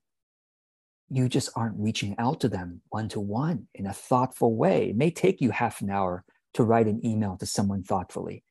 You 1.13 1.29
just 1.29 1.51
aren't 1.55 1.75
reaching 1.77 2.15
out 2.17 2.39
to 2.39 2.49
them 2.49 2.81
one 2.89 3.07
to 3.09 3.19
one 3.19 3.67
in 3.75 3.85
a 3.85 3.93
thoughtful 3.93 4.55
way. 4.55 4.89
It 4.89 4.97
may 4.97 5.11
take 5.11 5.41
you 5.41 5.51
half 5.51 5.79
an 5.81 5.91
hour 5.91 6.25
to 6.55 6.63
write 6.63 6.87
an 6.87 7.05
email 7.05 7.37
to 7.37 7.45
someone 7.45 7.83
thoughtfully. 7.83 8.43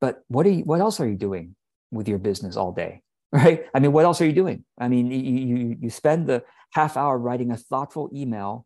But 0.00 0.22
what 0.26 0.44
are 0.44 0.50
you, 0.50 0.64
what 0.64 0.80
else 0.80 0.98
are 0.98 1.08
you 1.08 1.14
doing 1.14 1.54
with 1.92 2.08
your 2.08 2.18
business 2.18 2.56
all 2.56 2.72
day? 2.72 3.00
Right? 3.34 3.64
I 3.74 3.80
mean, 3.80 3.90
what 3.90 4.04
else 4.04 4.20
are 4.20 4.26
you 4.26 4.32
doing? 4.32 4.64
I 4.78 4.86
mean, 4.86 5.10
you, 5.10 5.18
you, 5.18 5.76
you 5.80 5.90
spend 5.90 6.28
the 6.28 6.44
half 6.72 6.96
hour 6.96 7.18
writing 7.18 7.50
a 7.50 7.56
thoughtful 7.56 8.08
email 8.14 8.64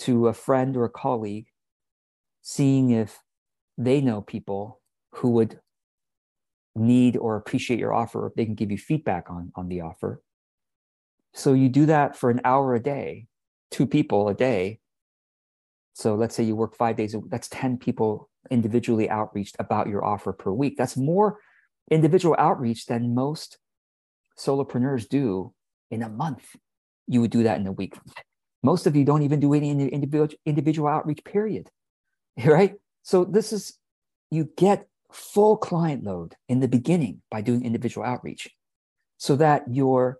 to 0.00 0.28
a 0.28 0.34
friend 0.34 0.76
or 0.76 0.84
a 0.84 0.90
colleague, 0.90 1.46
seeing 2.42 2.90
if 2.90 3.18
they 3.78 4.02
know 4.02 4.20
people 4.20 4.82
who 5.12 5.30
would 5.30 5.60
need 6.76 7.16
or 7.16 7.36
appreciate 7.36 7.80
your 7.80 7.94
offer, 7.94 8.26
or 8.26 8.32
they 8.36 8.44
can 8.44 8.54
give 8.54 8.70
you 8.70 8.76
feedback 8.76 9.30
on, 9.30 9.50
on 9.56 9.68
the 9.68 9.80
offer. 9.80 10.20
So 11.34 11.52
you 11.52 11.68
do 11.68 11.86
that 11.86 12.16
for 12.16 12.30
an 12.30 12.40
hour 12.44 12.74
a 12.74 12.82
day, 12.82 13.26
two 13.70 13.86
people 13.86 14.28
a 14.28 14.34
day. 14.34 14.80
So 15.94 16.14
let's 16.14 16.34
say 16.34 16.44
you 16.44 16.56
work 16.56 16.76
five 16.76 16.96
days, 16.96 17.14
that's 17.28 17.48
10 17.48 17.78
people 17.78 18.28
individually 18.50 19.10
outreached 19.10 19.56
about 19.58 19.88
your 19.88 20.04
offer 20.04 20.32
per 20.32 20.50
week. 20.50 20.76
That's 20.76 20.96
more 20.96 21.38
individual 21.90 22.36
outreach 22.38 22.86
than 22.86 23.14
most 23.14 23.58
solopreneurs 24.38 25.08
do 25.08 25.52
in 25.90 26.02
a 26.02 26.08
month. 26.08 26.56
You 27.06 27.20
would 27.20 27.30
do 27.30 27.42
that 27.42 27.60
in 27.60 27.66
a 27.66 27.72
week. 27.72 27.94
Most 28.62 28.86
of 28.86 28.94
you 28.94 29.04
don't 29.04 29.22
even 29.22 29.40
do 29.40 29.54
any 29.54 29.70
individual 29.70 30.28
individual 30.46 30.88
outreach, 30.88 31.24
period. 31.24 31.70
Right? 32.44 32.74
So 33.02 33.24
this 33.24 33.52
is 33.52 33.78
you 34.30 34.48
get 34.56 34.86
full 35.12 35.56
client 35.56 36.04
load 36.04 36.36
in 36.48 36.60
the 36.60 36.68
beginning 36.68 37.20
by 37.30 37.40
doing 37.40 37.64
individual 37.64 38.06
outreach 38.06 38.48
so 39.16 39.36
that 39.36 39.64
your 39.68 40.18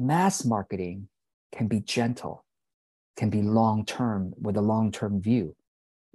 mass 0.00 0.44
marketing 0.44 1.08
can 1.52 1.68
be 1.68 1.80
gentle, 1.80 2.44
can 3.16 3.30
be 3.30 3.42
long 3.42 3.84
term 3.84 4.32
with 4.40 4.56
a 4.56 4.62
long 4.62 4.90
term 4.90 5.20
view. 5.20 5.54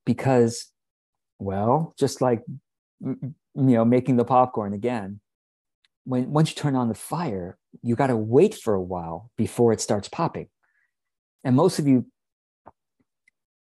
Because 0.06 0.71
well, 1.39 1.93
just 1.98 2.21
like 2.21 2.43
you 3.02 3.36
know, 3.54 3.86
making 3.86 4.17
the 4.17 4.26
popcorn 4.26 4.74
again. 4.74 5.19
When 6.04 6.32
once 6.32 6.50
you 6.50 6.56
turn 6.56 6.76
on 6.76 6.88
the 6.88 6.95
fire, 6.95 7.58
you 7.82 7.95
got 7.95 8.08
to 8.08 8.17
wait 8.17 8.56
for 8.56 8.74
a 8.74 8.82
while 8.82 9.32
before 9.38 9.74
it 9.74 9.82
starts 9.82 10.08
popping. 10.08 10.50
And 11.43 11.56
most 11.56 11.80
of 11.80 11.88
you 11.88 12.06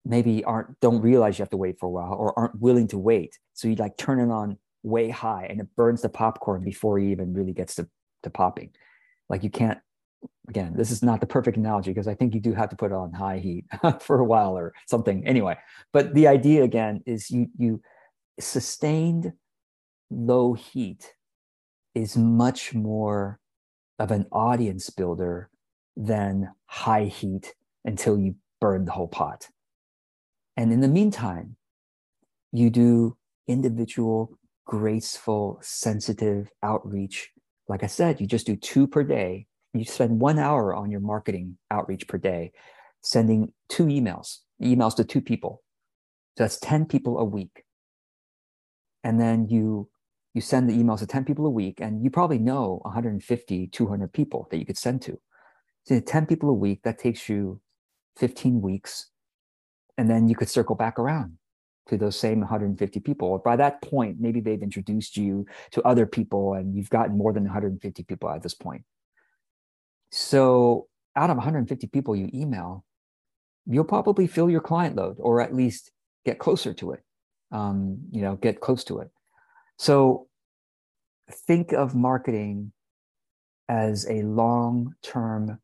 maybe 0.05 0.43
aren't 0.43 0.79
don't 0.79 1.01
realize 1.01 1.37
you 1.37 1.43
have 1.43 1.49
to 1.49 1.57
wait 1.57 1.79
for 1.79 1.87
a 1.87 1.89
while 1.89 2.13
or 2.13 2.37
aren't 2.37 2.59
willing 2.59 2.87
to 2.89 2.97
wait. 2.97 3.37
So 3.53 3.67
you 3.67 3.75
like 3.75 3.97
turn 3.97 4.19
it 4.19 4.31
on 4.31 4.57
way 4.83 5.09
high 5.09 5.47
and 5.49 5.59
it 5.59 5.67
burns 5.75 6.01
the 6.01 6.09
popcorn 6.09 6.63
before 6.63 6.99
he 6.99 7.11
even 7.11 7.33
really 7.33 7.53
gets 7.53 7.75
to, 7.75 7.87
to 8.23 8.29
popping. 8.29 8.71
Like 9.27 9.43
you 9.43 9.49
can't 9.49 9.79
again, 10.49 10.73
this 10.75 10.91
is 10.91 11.03
not 11.03 11.21
the 11.21 11.27
perfect 11.27 11.57
analogy 11.57 11.91
because 11.91 12.07
I 12.07 12.15
think 12.15 12.33
you 12.33 12.41
do 12.41 12.53
have 12.53 12.69
to 12.69 12.75
put 12.75 12.91
it 12.91 12.95
on 12.95 13.13
high 13.13 13.39
heat 13.39 13.65
for 14.01 14.19
a 14.19 14.25
while 14.25 14.57
or 14.57 14.73
something. 14.87 15.25
Anyway, 15.25 15.57
but 15.93 16.13
the 16.13 16.27
idea 16.27 16.63
again 16.63 17.01
is 17.05 17.29
you 17.29 17.47
you 17.57 17.81
sustained 18.39 19.33
low 20.09 20.53
heat 20.53 21.13
is 21.93 22.17
much 22.17 22.73
more 22.73 23.39
of 23.99 24.11
an 24.11 24.25
audience 24.31 24.89
builder 24.89 25.49
than 25.95 26.49
high 26.65 27.05
heat 27.05 27.53
until 27.85 28.17
you 28.17 28.35
burn 28.61 28.85
the 28.85 28.91
whole 28.91 29.07
pot. 29.07 29.49
And 30.57 30.71
in 30.71 30.81
the 30.81 30.87
meantime, 30.87 31.57
you 32.51 32.69
do 32.69 33.17
individual, 33.47 34.37
graceful, 34.65 35.59
sensitive 35.61 36.49
outreach. 36.63 37.31
Like 37.67 37.83
I 37.83 37.87
said, 37.87 38.19
you 38.19 38.27
just 38.27 38.47
do 38.47 38.55
two 38.55 38.87
per 38.87 39.03
day 39.03 39.47
you 39.73 39.85
spend 39.85 40.19
one 40.19 40.39
hour 40.39 40.73
on 40.73 40.91
your 40.91 40.99
marketing 40.99 41.57
outreach 41.69 42.07
per 42.07 42.17
day, 42.17 42.51
sending 43.01 43.53
two 43.67 43.85
emails, 43.85 44.39
emails 44.61 44.95
to 44.95 45.03
two 45.03 45.21
people. 45.21 45.61
So 46.37 46.43
that's 46.43 46.59
10 46.59 46.85
people 46.85 47.19
a 47.19 47.25
week. 47.25 47.63
And 49.03 49.19
then 49.19 49.47
you 49.47 49.89
you 50.33 50.41
send 50.41 50.69
the 50.69 50.73
emails 50.73 50.99
to 50.99 51.07
10 51.07 51.25
people 51.25 51.45
a 51.47 51.49
week, 51.49 51.81
and 51.81 52.03
you 52.03 52.11
probably 52.11 52.37
know 52.37 52.79
150, 52.83 53.67
200 53.67 54.13
people 54.13 54.47
that 54.51 54.57
you 54.57 54.65
could 54.65 54.77
send 54.77 55.01
to. 55.01 55.19
So 55.85 55.99
10 55.99 56.27
people 56.27 56.49
a 56.49 56.53
week, 56.53 56.83
that 56.83 56.99
takes 56.99 57.27
you 57.27 57.61
15 58.17 58.61
weeks. 58.61 59.09
And 59.97 60.09
then 60.09 60.29
you 60.29 60.35
could 60.35 60.49
circle 60.49 60.75
back 60.75 60.99
around 60.99 61.39
to 61.87 61.97
those 61.97 62.17
same 62.17 62.39
150 62.41 62.99
people. 62.99 63.37
By 63.39 63.55
that 63.55 63.81
point, 63.81 64.17
maybe 64.19 64.39
they've 64.39 64.61
introduced 64.61 65.17
you 65.17 65.45
to 65.71 65.81
other 65.81 66.05
people 66.05 66.53
and 66.53 66.75
you've 66.75 66.89
gotten 66.89 67.17
more 67.17 67.33
than 67.33 67.43
150 67.43 68.03
people 68.03 68.29
at 68.29 68.43
this 68.43 68.53
point. 68.53 68.83
So 70.11 70.87
out 71.15 71.29
of 71.29 71.37
150 71.37 71.87
people 71.87 72.15
you 72.15 72.29
email, 72.33 72.83
you'll 73.65 73.83
probably 73.83 74.27
fill 74.27 74.49
your 74.49 74.61
client 74.61 74.95
load 74.95 75.17
or 75.19 75.41
at 75.41 75.53
least 75.53 75.91
get 76.25 76.39
closer 76.39 76.73
to 76.73 76.91
it. 76.91 77.03
Um, 77.51 77.99
you 78.11 78.21
know, 78.21 78.35
get 78.35 78.61
close 78.61 78.83
to 78.85 78.99
it. 78.99 79.09
So 79.77 80.27
think 81.47 81.71
of 81.71 81.95
marketing 81.95 82.71
as 83.67 84.07
a 84.09 84.21
long-term 84.23 85.59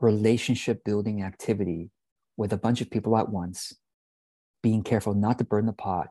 relationship 0.00 0.82
building 0.84 1.22
activity 1.22 1.90
with 2.36 2.52
a 2.52 2.56
bunch 2.56 2.80
of 2.80 2.90
people 2.90 3.16
at 3.16 3.28
once, 3.28 3.74
being 4.62 4.82
careful 4.82 5.14
not 5.14 5.38
to 5.38 5.44
burn 5.44 5.66
the 5.66 5.72
pot 5.72 6.08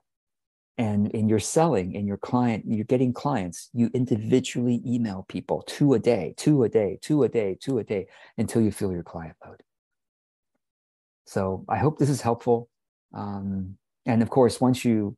and 0.79 1.11
in 1.11 1.27
your 1.27 1.39
selling 1.39 1.93
in 1.93 2.07
your 2.07 2.17
client 2.17 2.63
you're 2.65 2.85
getting 2.85 3.13
clients 3.13 3.69
you 3.73 3.91
individually 3.93 4.81
email 4.87 5.25
people 5.27 5.61
two 5.67 5.93
a 5.93 5.99
day 5.99 6.33
two 6.37 6.63
a 6.63 6.69
day 6.69 6.97
two 7.01 7.21
a 7.23 7.29
day 7.29 7.55
two 7.59 7.77
a 7.77 7.83
day 7.83 8.07
until 8.37 8.61
you 8.61 8.71
fill 8.71 8.91
your 8.91 9.03
client 9.03 9.35
load. 9.45 9.61
So 11.25 11.65
i 11.69 11.77
hope 11.77 11.99
this 11.99 12.09
is 12.09 12.21
helpful. 12.21 12.69
Um, 13.13 13.77
and 14.05 14.23
of 14.23 14.29
course 14.29 14.59
once 14.61 14.83
you 14.85 15.15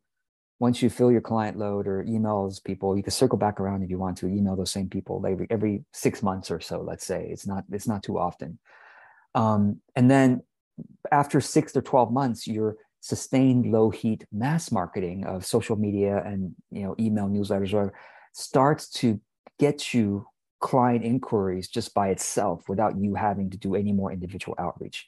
once 0.60 0.82
you 0.82 0.89
fill 0.89 1.12
your 1.12 1.21
client 1.21 1.58
load 1.58 1.88
or 1.88 2.04
emails 2.06 2.63
people 2.63 2.97
you 2.97 3.04
can 3.04 3.12
circle 3.12 3.38
back 3.38 3.60
around 3.60 3.84
if 3.84 3.89
you 3.89 4.00
want 4.00 4.17
to 4.17 4.28
email 4.28 4.56
those 4.56 4.71
same 4.71 4.89
people 4.89 5.24
every 5.28 5.47
every 5.52 5.86
six 5.93 6.24
months 6.24 6.50
or 6.50 6.60
so 6.60 6.82
let's 6.82 7.06
say. 7.06 7.30
It's 7.30 7.45
not 7.45 7.63
it's 7.71 7.88
not 7.88 8.02
too 8.02 8.17
often. 8.17 8.58
Um, 9.36 9.80
and 9.95 10.10
then 10.10 10.41
after 11.12 11.39
six 11.39 11.76
or 11.76 11.82
12 11.82 12.12
months, 12.12 12.47
your 12.47 12.78
sustained 13.01 13.71
low 13.71 13.89
heat 13.89 14.25
mass 14.31 14.71
marketing 14.71 15.25
of 15.25 15.45
social 15.45 15.75
media 15.75 16.23
and 16.23 16.55
you 16.71 16.83
know 16.83 16.95
email 16.99 17.27
newsletters 17.27 17.73
or 17.73 17.93
starts 18.33 18.89
to 18.89 19.19
get 19.59 19.93
you 19.93 20.25
client 20.59 21.03
inquiries 21.03 21.67
just 21.67 21.93
by 21.93 22.09
itself 22.09 22.69
without 22.69 22.97
you 22.97 23.15
having 23.15 23.49
to 23.49 23.57
do 23.57 23.75
any 23.75 23.91
more 23.91 24.11
individual 24.11 24.55
outreach. 24.59 25.07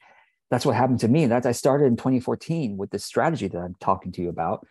That's 0.49 0.65
what 0.65 0.75
happened 0.75 0.99
to 1.01 1.07
me. 1.07 1.27
That's 1.27 1.45
I 1.45 1.51
started 1.51 1.85
in 1.85 1.95
2014 1.95 2.75
with 2.75 2.89
this 2.89 3.05
strategy 3.05 3.47
that 3.47 3.57
I'm 3.57 3.75
talking 3.79 4.11
to 4.13 4.21
you 4.21 4.29
about. 4.29 4.67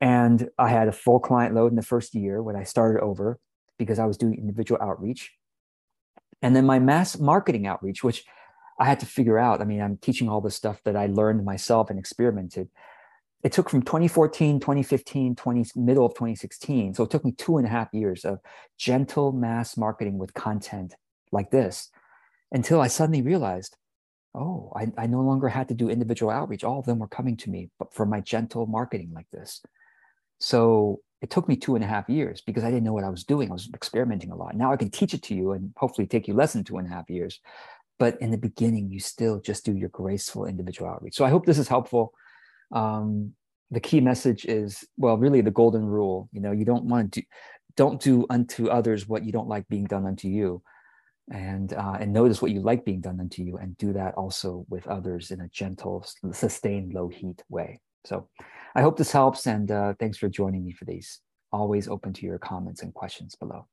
And 0.00 0.50
I 0.58 0.68
had 0.68 0.88
a 0.88 0.92
full 0.92 1.20
client 1.20 1.54
load 1.54 1.72
in 1.72 1.76
the 1.76 1.82
first 1.82 2.14
year 2.14 2.42
when 2.42 2.56
I 2.56 2.64
started 2.64 3.00
over 3.00 3.38
because 3.78 3.98
I 3.98 4.04
was 4.04 4.16
doing 4.16 4.34
individual 4.34 4.80
outreach. 4.82 5.32
And 6.42 6.54
then 6.54 6.66
my 6.66 6.78
mass 6.78 7.18
marketing 7.18 7.66
outreach, 7.66 8.04
which 8.04 8.24
I 8.78 8.84
had 8.84 9.00
to 9.00 9.06
figure 9.06 9.38
out. 9.38 9.60
I 9.60 9.64
mean, 9.64 9.80
I'm 9.80 9.96
teaching 9.96 10.28
all 10.28 10.40
the 10.40 10.50
stuff 10.50 10.80
that 10.84 10.96
I 10.96 11.06
learned 11.06 11.44
myself 11.44 11.90
and 11.90 11.98
experimented. 11.98 12.68
It 13.42 13.52
took 13.52 13.70
from 13.70 13.82
2014, 13.82 14.60
2015, 14.60 15.36
20, 15.36 15.64
middle 15.76 16.06
of 16.06 16.14
2016. 16.14 16.94
So 16.94 17.04
it 17.04 17.10
took 17.10 17.24
me 17.24 17.32
two 17.32 17.58
and 17.58 17.66
a 17.66 17.70
half 17.70 17.88
years 17.92 18.24
of 18.24 18.40
gentle 18.76 19.32
mass 19.32 19.76
marketing 19.76 20.18
with 20.18 20.34
content 20.34 20.94
like 21.32 21.50
this 21.50 21.90
until 22.52 22.80
I 22.80 22.88
suddenly 22.88 23.22
realized, 23.22 23.76
oh, 24.34 24.72
I, 24.74 24.88
I 24.98 25.06
no 25.06 25.20
longer 25.20 25.48
had 25.48 25.68
to 25.68 25.74
do 25.74 25.88
individual 25.88 26.30
outreach. 26.30 26.64
All 26.64 26.78
of 26.78 26.86
them 26.86 26.98
were 26.98 27.08
coming 27.08 27.36
to 27.38 27.50
me, 27.50 27.70
but 27.78 27.94
for 27.94 28.04
my 28.04 28.20
gentle 28.20 28.66
marketing 28.66 29.12
like 29.14 29.30
this. 29.32 29.62
So 30.38 31.00
it 31.22 31.30
took 31.30 31.48
me 31.48 31.56
two 31.56 31.74
and 31.74 31.84
a 31.84 31.88
half 31.88 32.08
years 32.08 32.42
because 32.42 32.62
I 32.62 32.70
didn't 32.70 32.84
know 32.84 32.92
what 32.92 33.04
I 33.04 33.08
was 33.08 33.24
doing. 33.24 33.50
I 33.50 33.54
was 33.54 33.70
experimenting 33.72 34.30
a 34.30 34.36
lot. 34.36 34.54
Now 34.54 34.72
I 34.72 34.76
can 34.76 34.90
teach 34.90 35.14
it 35.14 35.22
to 35.24 35.34
you 35.34 35.52
and 35.52 35.72
hopefully 35.76 36.06
take 36.06 36.28
you 36.28 36.34
less 36.34 36.52
than 36.52 36.64
two 36.64 36.76
and 36.76 36.86
a 36.86 36.90
half 36.90 37.08
years. 37.08 37.40
But 37.98 38.20
in 38.20 38.30
the 38.30 38.38
beginning, 38.38 38.90
you 38.90 39.00
still 39.00 39.40
just 39.40 39.64
do 39.64 39.74
your 39.74 39.88
graceful 39.88 40.46
individual 40.46 40.90
outreach. 40.90 41.14
So 41.14 41.24
I 41.24 41.30
hope 41.30 41.46
this 41.46 41.58
is 41.58 41.68
helpful. 41.68 42.12
Um, 42.72 43.32
the 43.70 43.80
key 43.80 44.00
message 44.00 44.44
is 44.44 44.84
well, 44.96 45.16
really 45.16 45.40
the 45.40 45.50
golden 45.50 45.84
rule. 45.84 46.28
You 46.32 46.40
know, 46.40 46.52
you 46.52 46.64
don't 46.64 46.84
want 46.84 47.12
to 47.12 47.20
do, 47.20 47.26
don't 47.76 48.00
do 48.00 48.26
unto 48.30 48.68
others 48.68 49.08
what 49.08 49.24
you 49.24 49.32
don't 49.32 49.48
like 49.48 49.68
being 49.68 49.84
done 49.84 50.06
unto 50.06 50.28
you 50.28 50.62
and 51.30 51.72
uh, 51.72 51.96
and 51.98 52.12
notice 52.12 52.40
what 52.40 52.52
you 52.52 52.60
like 52.60 52.84
being 52.84 53.00
done 53.00 53.18
unto 53.18 53.42
you 53.42 53.56
and 53.56 53.76
do 53.76 53.92
that 53.92 54.14
also 54.14 54.64
with 54.68 54.86
others 54.86 55.32
in 55.32 55.40
a 55.40 55.48
gentle 55.48 56.06
sustained 56.32 56.94
low 56.94 57.08
heat 57.08 57.42
way 57.48 57.80
so 58.06 58.28
I 58.76 58.82
hope 58.82 58.96
this 58.96 59.12
helps. 59.12 59.46
And 59.46 59.70
uh, 59.70 59.94
thanks 59.98 60.18
for 60.18 60.28
joining 60.28 60.64
me 60.64 60.72
for 60.72 60.84
these. 60.84 61.20
Always 61.52 61.88
open 61.88 62.12
to 62.14 62.26
your 62.26 62.38
comments 62.38 62.82
and 62.82 62.94
questions 62.94 63.34
below. 63.34 63.66